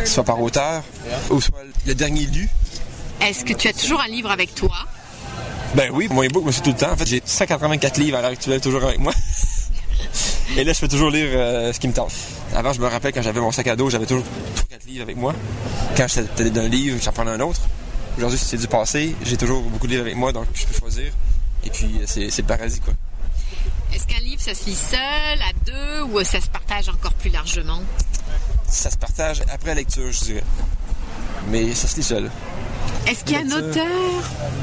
soit 0.06 0.24
par 0.24 0.42
auteur, 0.42 0.82
ou 1.30 1.40
soit 1.40 1.60
le 1.86 1.94
dernier 1.94 2.26
lu. 2.26 2.50
Est-ce 3.22 3.46
que 3.46 3.54
tu 3.54 3.68
as 3.68 3.74
toujours 3.74 4.02
un 4.02 4.08
livre 4.08 4.32
avec 4.32 4.56
toi? 4.56 4.74
Ben 5.76 5.92
oui, 5.94 6.08
mon 6.10 6.24
e-book 6.24 6.44
me 6.44 6.52
suit 6.52 6.64
tout 6.64 6.72
le 6.72 6.78
temps. 6.78 6.92
En 6.92 6.98
fait, 6.98 7.06
j'ai 7.08 7.22
184 7.24 7.98
livres 7.98 8.18
à 8.18 8.22
l'heure 8.22 8.32
actuelle 8.32 8.60
toujours 8.60 8.84
avec 8.84 8.98
moi. 9.00 9.14
Et 10.58 10.64
là, 10.64 10.74
je 10.74 10.80
peux 10.80 10.88
toujours 10.88 11.12
lire 11.12 11.28
euh, 11.32 11.72
ce 11.72 11.80
qui 11.80 11.88
me 11.88 11.94
tente. 11.94 12.12
Avant, 12.54 12.74
je 12.74 12.82
me 12.82 12.88
rappelle 12.88 13.14
quand 13.14 13.22
j'avais 13.22 13.40
mon 13.40 13.52
sac 13.52 13.68
à 13.68 13.76
dos, 13.76 13.90
j'avais 13.90 14.06
toujours 14.06 14.26
3-4 14.70 14.86
livres 14.88 15.04
avec 15.04 15.16
moi. 15.16 15.34
Quand 15.96 16.08
j'étais 16.08 16.50
d'un 16.50 16.68
livre, 16.68 17.00
j'en 17.02 17.12
prenais 17.12 17.32
un 17.32 17.40
autre. 17.40 17.62
Aujourd'hui, 18.18 18.38
c'est 18.38 18.58
du 18.58 18.68
passé. 18.68 19.16
J'ai 19.24 19.38
toujours 19.38 19.62
beaucoup 19.64 19.88
de 19.88 19.92
livres 19.92 20.04
avec 20.04 20.16
moi, 20.16 20.34
donc 20.34 20.46
je 20.54 20.66
peux 20.66 20.74
choisir. 20.74 21.14
Et 21.64 21.70
puis, 21.70 22.00
euh, 22.02 22.04
c'est 22.06 22.38
le 22.38 22.44
paradis, 22.44 22.80
quoi. 22.82 22.94
Est-ce 23.94 24.06
qu'un 24.06 24.20
livre, 24.20 24.42
ça 24.42 24.54
se 24.54 24.66
lit 24.66 24.76
seul, 24.76 25.00
à 25.00 25.54
deux, 25.66 26.04
ou 26.04 26.24
ça 26.24 26.42
se 26.42 26.48
partage 26.48 26.90
encore 26.90 27.14
plus 27.14 27.30
largement? 27.30 27.82
Ça 28.68 28.90
se 28.90 28.98
partage 28.98 29.42
après 29.52 29.68
la 29.68 29.76
lecture, 29.76 30.12
je 30.12 30.20
dirais. 30.20 30.44
Mais 31.50 31.74
ça 31.74 31.88
se 31.88 31.96
lit 31.98 32.04
seul. 32.04 32.32
Est-ce 33.08 33.24
qu'il 33.24 33.36
y 33.36 33.40
a 33.40 33.42
un 33.42 33.58
auteur 33.58 33.86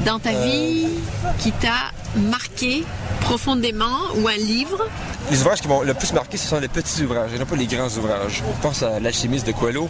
dans 0.05 0.19
ta 0.19 0.31
vie 0.31 0.87
qui 1.39 1.51
t'a 1.51 1.91
marqué 2.15 2.83
profondément 3.21 3.97
ou 4.15 4.27
un 4.27 4.37
livre? 4.37 4.87
Les 5.29 5.41
ouvrages 5.41 5.61
qui 5.61 5.67
m'ont 5.67 5.81
le 5.81 5.93
plus 5.93 6.13
marqué, 6.13 6.37
ce 6.37 6.47
sont 6.47 6.59
les 6.59 6.67
petits 6.67 7.03
ouvrages, 7.03 7.31
et 7.35 7.39
non 7.39 7.45
pas 7.45 7.55
les 7.55 7.67
grands 7.67 7.89
ouvrages. 7.89 8.41
Je 8.43 8.61
pense 8.61 8.81
à 8.81 8.99
L'alchimiste 8.99 9.45
de 9.45 9.51
Coelho, 9.51 9.89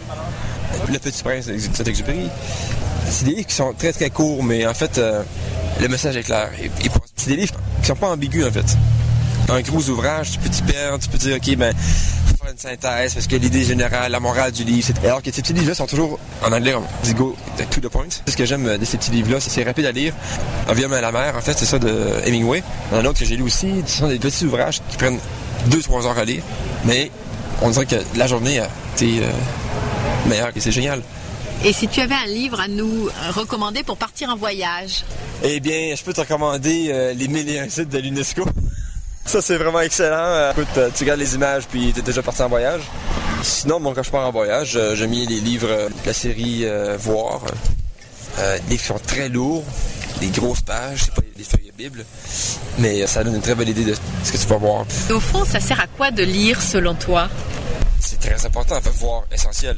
Le 0.88 0.98
Petit 0.98 1.22
Prince 1.22 1.46
de 1.46 1.56
Saint-Exupéry. 1.58 2.28
C'est 3.08 3.24
des 3.24 3.32
livres 3.32 3.46
qui 3.46 3.54
sont 3.54 3.72
très 3.72 3.92
très 3.92 4.10
courts, 4.10 4.42
mais 4.42 4.66
en 4.66 4.74
fait, 4.74 4.98
euh, 4.98 5.22
le 5.80 5.88
message 5.88 6.16
est 6.16 6.22
clair. 6.22 6.50
Et, 6.60 6.66
et 6.66 6.90
c'est 7.16 7.30
des 7.30 7.36
livres 7.36 7.54
qui 7.80 7.88
sont 7.88 7.96
pas 7.96 8.08
ambigus 8.08 8.44
en 8.46 8.50
fait. 8.50 8.76
Un 9.48 9.62
gros 9.62 9.88
ouvrage, 9.88 10.32
tu 10.32 10.38
peux 10.38 10.48
t'y 10.48 10.62
perdre, 10.62 11.02
tu 11.02 11.08
peux 11.08 11.18
dire, 11.18 11.36
OK, 11.36 11.56
ben, 11.56 11.74
une 12.50 12.58
synthèse 12.58 13.14
parce 13.14 13.26
que 13.26 13.36
l'idée 13.36 13.64
générale, 13.64 14.10
la 14.10 14.20
morale 14.20 14.52
du 14.52 14.64
livre, 14.64 14.86
c'est. 14.86 15.04
Alors 15.04 15.22
que 15.22 15.30
ces 15.30 15.42
petits 15.42 15.52
livres-là 15.52 15.74
sont 15.74 15.86
toujours 15.86 16.18
en 16.44 16.52
anglais, 16.52 16.74
on 16.74 16.82
dit 17.04 17.14
go 17.14 17.36
to 17.70 17.80
the 17.80 17.88
point. 17.88 18.08
Ce 18.26 18.36
que 18.36 18.44
j'aime 18.44 18.76
de 18.76 18.84
ces 18.84 18.98
petits 18.98 19.10
livres-là, 19.10 19.40
c'est 19.40 19.62
rapide 19.62 19.86
à 19.86 19.92
lire. 19.92 20.14
Environnement 20.68 20.96
à 20.96 21.00
la 21.00 21.12
mer, 21.12 21.36
en 21.36 21.40
fait, 21.40 21.56
c'est 21.56 21.66
ça 21.66 21.78
de 21.78 21.92
Hemingway. 22.24 22.62
Il 22.90 22.94
y 22.94 22.96
en 22.96 22.98
a 22.98 23.02
un 23.02 23.10
autre 23.10 23.20
que 23.20 23.24
j'ai 23.24 23.36
lu 23.36 23.42
aussi, 23.42 23.68
ce 23.86 23.98
sont 23.98 24.08
des 24.08 24.18
petits 24.18 24.44
ouvrages 24.44 24.80
qui 24.90 24.96
prennent 24.96 25.18
2-3 25.70 26.06
heures 26.06 26.18
à 26.18 26.24
lire, 26.24 26.42
mais 26.84 27.10
on 27.62 27.70
dirait 27.70 27.86
que 27.86 27.96
la 28.16 28.26
journée 28.26 28.58
a 28.58 28.68
été 28.96 29.20
euh, 29.20 29.30
meilleure 30.28 30.50
et 30.54 30.60
c'est 30.60 30.72
génial. 30.72 31.02
Et 31.64 31.72
si 31.72 31.88
tu 31.88 32.00
avais 32.00 32.14
un 32.14 32.26
livre 32.26 32.58
à 32.58 32.68
nous 32.68 33.08
recommander 33.32 33.82
pour 33.82 33.98
partir 33.98 34.30
en 34.30 34.36
voyage? 34.36 35.04
Eh 35.42 35.60
bien, 35.60 35.94
je 35.94 36.02
peux 36.02 36.14
te 36.14 36.20
recommander 36.20 36.88
euh, 36.90 37.12
Les 37.12 37.28
mille 37.28 37.48
et 37.50 37.60
un 37.60 37.68
sites 37.68 37.90
de 37.90 37.98
l'UNESCO. 37.98 38.46
Ça, 39.24 39.40
c'est 39.40 39.56
vraiment 39.56 39.80
excellent. 39.80 40.16
Euh, 40.16 40.52
écoute, 40.52 40.66
euh, 40.76 40.90
tu 40.94 41.04
regardes 41.04 41.20
les 41.20 41.34
images, 41.34 41.66
puis 41.68 41.92
t'es 41.92 42.02
déjà 42.02 42.22
parti 42.22 42.42
en 42.42 42.48
voyage. 42.48 42.82
Sinon, 43.42 43.80
bon, 43.80 43.94
quand 43.94 44.02
je 44.02 44.10
pars 44.10 44.26
en 44.26 44.32
voyage, 44.32 44.76
euh, 44.76 44.94
j'ai 44.94 45.06
mis 45.06 45.24
les 45.26 45.40
livres 45.40 45.68
de 45.68 46.06
la 46.06 46.12
série 46.12 46.66
Voir. 46.98 47.42
des 48.36 48.70
livres 48.70 48.82
qui 48.82 48.86
sont 48.88 48.98
très 48.98 49.28
lourds, 49.28 49.64
des 50.20 50.28
grosses 50.28 50.62
pages, 50.62 51.04
c'est 51.04 51.14
pas 51.14 51.22
des 51.36 51.44
feuilles 51.44 51.70
de 51.70 51.76
Bible, 51.76 52.04
mais 52.78 53.06
ça 53.06 53.22
donne 53.22 53.36
une 53.36 53.40
très 53.40 53.54
bonne 53.54 53.68
idée 53.68 53.84
de 53.84 53.94
ce 54.24 54.32
que 54.32 54.36
tu 54.36 54.46
vas 54.46 54.56
voir. 54.56 54.84
Et 55.08 55.12
au 55.12 55.20
fond, 55.20 55.44
ça 55.44 55.60
sert 55.60 55.80
à 55.80 55.86
quoi 55.86 56.10
de 56.10 56.22
lire, 56.22 56.60
selon 56.60 56.94
toi? 56.94 57.28
C'est 58.00 58.18
très 58.18 58.44
important, 58.44 58.76
en 58.76 58.80
fait, 58.80 58.90
voir 58.90 59.24
essentiel. 59.32 59.76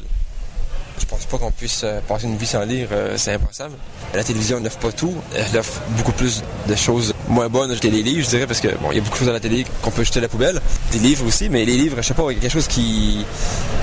Je 0.99 1.05
pense 1.05 1.25
pas 1.25 1.37
qu'on 1.37 1.51
puisse 1.51 1.85
passer 2.07 2.25
une 2.25 2.37
vie 2.37 2.45
sans 2.47 2.63
lire, 2.63 2.89
c'est 3.17 3.33
impossible. 3.33 3.77
La 4.13 4.23
télévision 4.23 4.59
n'offre 4.59 4.77
pas 4.79 4.91
tout, 4.91 5.13
elle 5.35 5.57
offre 5.57 5.81
beaucoup 5.97 6.11
plus 6.13 6.43
de 6.67 6.75
choses 6.75 7.12
moins 7.33 7.49
bonnes 7.49 7.77
que 7.77 7.87
les 7.87 8.03
livres, 8.03 8.23
je 8.23 8.29
dirais, 8.29 8.47
parce 8.47 8.61
que 8.61 8.69
bon, 8.81 8.91
il 8.91 8.97
y 8.97 8.99
a 8.99 9.01
beaucoup 9.01 9.15
de 9.15 9.19
choses 9.19 9.29
à 9.29 9.33
la 9.33 9.39
télé 9.39 9.65
qu'on 9.81 9.91
peut 9.91 10.03
jeter 10.03 10.19
à 10.19 10.21
la 10.21 10.27
poubelle. 10.27 10.61
Des 10.91 10.99
livres 10.99 11.25
aussi, 11.25 11.49
mais 11.49 11.65
les 11.65 11.75
livres, 11.75 11.97
je 11.97 12.07
sais 12.07 12.13
pas, 12.13 12.27
quelque 12.29 12.49
chose 12.49 12.67
qui. 12.67 13.25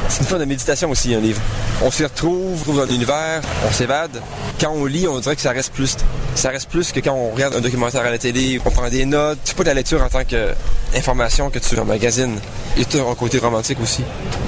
C'est 0.09 0.21
une 0.21 0.27
forme 0.27 0.41
de 0.41 0.47
méditation 0.47 0.91
aussi, 0.91 1.15
un 1.15 1.21
livre. 1.21 1.41
On 1.83 1.91
s'y 1.91 2.05
retrouve, 2.05 2.53
on 2.55 2.57
se 2.57 2.63
trouve 2.63 2.77
dans 2.79 2.85
l'univers, 2.85 3.43
on 3.69 3.73
s'évade. 3.73 4.23
Quand 4.61 4.73
on 4.73 4.87
lit, 4.87 5.07
on 5.07 5.19
dirait 5.21 5.37
que 5.37 5.43
ça 5.43 5.51
reste 5.51 5.73
plus. 5.73 5.97
Ça 6.41 6.49
reste 6.49 6.71
plus 6.71 6.91
que 6.91 7.01
quand 7.01 7.13
on 7.13 7.33
regarde 7.33 7.55
un 7.55 7.61
documentaire 7.61 8.01
à 8.01 8.11
la 8.11 8.17
télé, 8.17 8.59
on 8.65 8.71
prend 8.71 8.89
des 8.89 9.05
notes. 9.05 9.39
C'est 9.45 9.55
pas 9.55 9.63
de 9.63 9.69
la 9.69 9.75
lecture 9.75 10.03
en 10.03 10.09
tant 10.09 10.25
qu'information 10.25 11.51
que 11.51 11.59
tu 11.59 11.79
magazine. 11.83 12.41
Il 12.79 12.83
y 12.83 12.99
a 12.99 13.05
un 13.05 13.15
côté 13.15 13.37
romantique 13.37 13.77
aussi. 13.83 14.03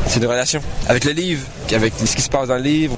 C'est 0.07 0.19
une 0.19 0.27
relation. 0.27 0.63
Avec 0.89 1.05
le 1.05 1.13
livre, 1.13 1.47
avec 1.71 1.93
ce 2.03 2.17
qui 2.17 2.23
se 2.23 2.31
passe 2.31 2.49
dans 2.49 2.57
le 2.57 2.63
livre. 2.63 2.97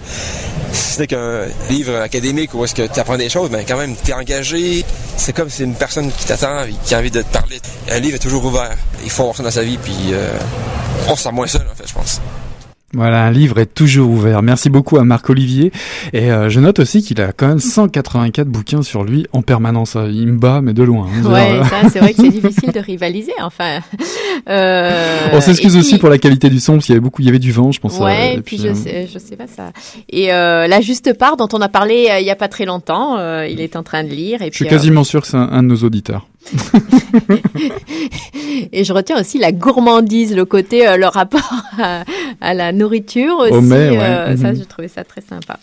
Si 0.71 0.95
c'est 0.95 1.09
qu'un 1.09 1.41
livre 1.71 1.97
académique 1.97 2.55
où 2.55 2.65
est-ce 2.65 2.77
que 2.77 2.87
tu 2.87 3.01
apprends 3.01 3.17
des 3.17 3.29
choses, 3.29 3.51
mais 3.51 3.65
ben, 3.65 3.65
quand 3.67 3.79
même, 3.79 3.97
tu 3.97 4.13
es 4.13 4.15
engagé. 4.15 4.85
C'est 5.17 5.33
comme 5.33 5.51
si 5.51 5.65
une 5.65 5.75
personne 5.75 6.13
qui 6.13 6.27
t'attend 6.27 6.63
et 6.63 6.75
qui 6.85 6.95
a 6.95 7.01
envie 7.01 7.11
de 7.11 7.23
te 7.23 7.33
parler. 7.33 7.61
Un 7.91 7.99
livre 7.99 8.15
est 8.15 8.21
toujours 8.21 8.45
ouvert. 8.45 8.77
Il 9.03 9.11
faut 9.11 9.23
avoir 9.23 9.37
ça 9.37 9.43
dans 9.43 9.51
sa 9.51 9.65
vie, 9.65 9.77
puis 9.77 10.13
euh, 10.13 10.39
on 11.09 11.17
se 11.17 11.25
sent 11.25 11.33
moins 11.33 11.49
seul, 11.49 11.63
en 11.63 11.75
fait, 11.75 11.89
je 11.89 11.95
pense. 11.95 12.21
Voilà, 12.95 13.25
un 13.25 13.31
livre 13.31 13.59
est 13.59 13.73
toujours 13.73 14.11
ouvert. 14.11 14.43
Merci 14.43 14.71
beaucoup 14.71 14.99
à 14.99 15.05
Marc 15.05 15.29
Olivier. 15.31 15.73
Et 16.13 16.31
euh, 16.31 16.49
je 16.49 16.61
note 16.61 16.79
aussi 16.79 17.03
qu'il 17.03 17.21
a 17.21 17.33
quand 17.33 17.49
même 17.49 17.59
184 17.59 18.49
bouquins 18.49 18.83
sur 18.83 19.05
lui 19.05 19.27
en 19.33 19.43
permanence. 19.43 19.97
Il 19.97 20.29
me 20.29 20.39
bat, 20.39 20.61
mais 20.63 20.73
de 20.73 20.83
loin. 20.83 21.09
Hein, 21.13 21.31
ouais, 21.31 21.61
ça, 21.69 21.89
c'est 21.91 21.99
vrai 21.99 22.13
que 22.13 22.23
c'est 22.23 22.29
difficile 22.41 22.73
de 22.73 22.81
rivaliser. 22.81 23.33
Enfin, 23.43 23.81
euh, 24.49 25.29
on 25.33 25.41
s'excuse 25.41 25.77
aussi 25.77 25.99
pour 25.99 26.09
la 26.09 26.19
qualité 26.19 26.49
du 26.49 26.61
son, 26.61 26.75
parce 26.75 26.87
qu'il 26.87 26.95
y 26.95 26.97
avait 26.97 27.05
beaucoup, 27.05 27.23
il 27.23 27.27
y 27.27 27.29
avait 27.29 27.39
du 27.39 27.53
vent, 27.53 27.73
je 27.73 27.81
pense. 27.81 27.99
Ouais, 27.99 28.37
et, 28.37 28.41
puis, 28.41 28.59
je, 28.59 28.73
sais, 28.75 29.09
je 29.13 29.19
sais 29.19 29.37
pas 29.37 29.47
ça. 29.47 29.73
Et 30.09 30.33
euh, 30.33 30.67
la 30.67 30.81
juste 30.81 31.17
part 31.19 31.37
dont 31.37 31.49
on 31.53 31.61
a 31.61 31.69
parlé 31.69 32.09
euh, 32.11 32.21
il 32.21 32.27
y 32.27 32.31
a 32.31 32.37
pas 32.37 32.49
très 32.49 32.65
longtemps, 32.65 33.19
euh, 33.19 33.47
il 33.47 33.61
est 33.61 33.77
en 33.77 33.83
train 33.83 34.05
de 34.05 34.11
lire. 34.11 34.43
Et 34.43 34.51
je 34.51 34.57
suis 34.57 34.67
quasiment 34.67 35.05
sûr 35.05 35.23
que 35.23 35.29
c'est 35.29 35.37
un, 35.37 35.49
un 35.51 35.63
de 35.63 35.69
nos 35.69 35.77
auditeurs. 35.77 36.27
Et 38.73 38.85
je 38.85 38.93
retiens 38.93 39.21
aussi 39.21 39.39
la 39.39 39.53
gourmandise, 39.53 40.35
le 40.35 40.45
côté, 40.45 40.87
euh, 40.87 40.97
le 40.97 41.07
rapport 41.07 41.55
à, 42.41 42.55
la 42.55 42.73
nourriture 42.73 43.39
aussi. 43.39 43.73
Euh, 43.73 44.37
ça, 44.37 44.53
mhm. 44.53 44.57
j'ai 44.57 44.65
trouvé 44.65 44.89
ça 44.89 45.05
très 45.05 45.21
sympa. 45.21 45.59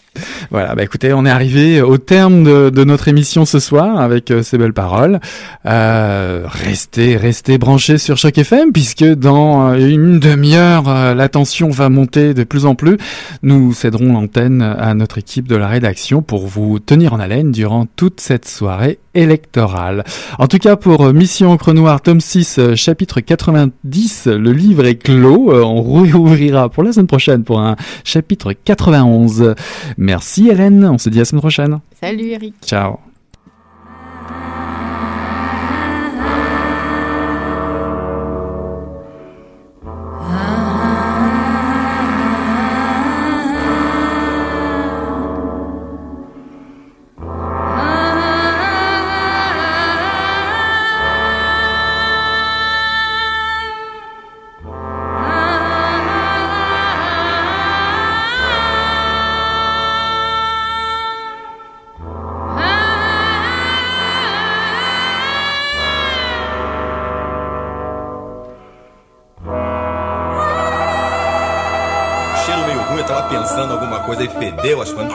Voilà, 0.50 0.76
bah 0.76 0.84
écoutez, 0.84 1.13
on 1.13 1.26
est 1.26 1.30
arrivé 1.30 1.82
au 1.82 1.98
terme 1.98 2.44
de, 2.44 2.84
notre 2.84 3.08
émission 3.08 3.46
ce 3.46 3.60
soir 3.60 4.00
avec 4.00 4.32
euh, 4.32 4.41
ces 4.44 4.58
belles 4.58 4.74
paroles. 4.74 5.20
restez, 5.63 7.15
restez 7.15 7.58
branchés 7.58 7.98
sur 7.98 8.17
Choc 8.17 8.38
FM 8.38 8.72
puisque 8.72 9.06
dans 9.06 9.74
une 9.76 10.20
demi-heure, 10.20 11.15
la 11.15 11.30
tension 11.30 11.70
va 11.70 11.89
monter 11.89 12.34
de 12.34 12.44
plus 12.44 12.65
en 12.65 12.76
plus. 12.76 12.98
Nous 13.44 13.74
céderons 13.74 14.13
l'antenne 14.13 14.62
à 14.62 14.94
notre 14.94 15.17
équipe 15.20 15.48
de 15.48 15.56
la 15.56 15.67
rédaction 15.67 16.22
pour 16.22 16.48
vous 16.48 16.80
tenir 16.80 17.13
en 17.13 17.20
haleine 17.20 17.52
durant 17.52 17.86
toute 17.96 18.20
cette 18.20 18.48
soirée 18.48 19.00
électorale. 19.13 20.04
En 20.39 20.47
tout 20.47 20.58
cas, 20.58 20.76
pour 20.76 21.06
euh, 21.06 21.13
Mission 21.13 21.52
Encre 21.52 21.74
Noire, 21.74 22.02
tome 22.02 22.21
6, 22.21 22.60
euh, 22.60 22.76
chapitre 22.76 23.19
90, 23.19 24.28
le 24.28 24.52
livre 24.52 24.86
est 24.86 24.95
clos. 24.95 25.52
Euh, 25.52 25.63
on 25.63 25.82
réouvrira 26.02 26.69
pour 26.69 26.84
la 26.84 26.93
semaine 26.93 27.08
prochaine 27.08 27.43
pour 27.43 27.60
un 27.60 27.76
chapitre 28.04 28.54
91. 28.54 29.56
Merci 29.97 30.50
Hélène, 30.50 30.86
on 30.86 30.97
se 30.97 31.10
dit 31.10 31.17
à 31.19 31.21
la 31.21 31.26
semaine 31.26 31.41
prochaine. 31.41 31.80
Salut 32.00 32.30
Eric. 32.30 32.56
Ciao. 32.65 33.11
Fedeu 74.30 74.82
as 74.82 74.92
coisas. 74.92 75.14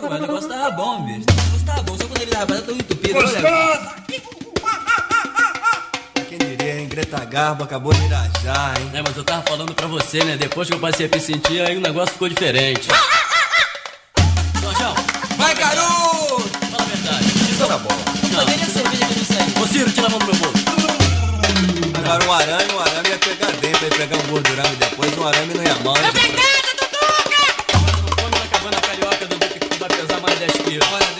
Pô, 0.00 0.08
mas 0.08 0.18
o 0.18 0.22
negócio 0.22 0.48
tava 0.48 0.70
bom, 0.70 1.04
bicho. 1.04 1.24
O 1.28 1.34
negócio 1.42 1.66
tava 1.66 1.82
bom, 1.82 1.96
só 1.96 2.04
quando 2.04 2.22
ele 2.22 2.30
tava 2.30 2.62
tão 2.62 2.74
entupido. 2.74 3.18
Olha. 3.18 3.94
Quem 6.28 6.38
diria, 6.38 6.80
hein? 6.80 6.88
Greta 6.88 7.24
Garbo 7.24 7.64
acabou 7.64 7.92
de 7.92 8.04
irajar, 8.04 8.74
hein? 8.80 8.90
É, 8.94 9.02
mas 9.02 9.16
eu 9.16 9.24
tava 9.24 9.42
falando 9.42 9.74
pra 9.74 9.86
você, 9.86 10.22
né? 10.24 10.36
Depois 10.36 10.68
que 10.68 10.74
eu 10.74 10.78
passei 10.78 11.06
a 11.06 11.08
me 11.08 11.20
sentir, 11.20 11.60
aí 11.60 11.76
o 11.76 11.80
negócio 11.80 12.12
ficou 12.12 12.28
diferente. 12.28 12.88
Jorjão! 14.60 14.94
Vai, 15.36 15.54
garoto! 15.54 16.48
Fala 16.70 16.82
a 16.82 16.86
verdade. 16.86 17.26
Isso 17.26 17.66
na 17.66 17.78
bola. 17.78 18.00
Não. 18.30 18.44
Cadê 18.44 18.54
a 18.54 18.66
cerveja 18.66 19.04
que 19.06 19.12
eu 19.12 19.16
não 19.18 19.24
sei? 19.24 19.62
Ô, 19.62 19.66
Ciro, 19.66 19.90
tira 19.90 20.06
a 20.06 20.10
mão 20.10 20.18
do 20.18 20.26
meu 20.26 20.34
bolso. 20.36 20.64
Agora 21.98 22.24
um 22.24 22.32
arame, 22.32 22.72
um 22.72 22.80
arame 22.80 23.08
ia 23.08 23.18
pegar 23.18 23.52
dentro, 23.52 23.84
ia 23.84 23.90
pegar 23.90 24.16
um 24.16 24.26
gordurame 24.28 24.76
depois, 24.76 25.18
um 25.18 25.26
arame 25.26 25.54
não 25.54 25.62
ia 25.62 25.74
mal. 25.76 25.94
Vai 25.94 26.12
pegar! 26.12 26.59
mais 30.22 30.38
10 30.38 30.52
quilos. 30.64 31.19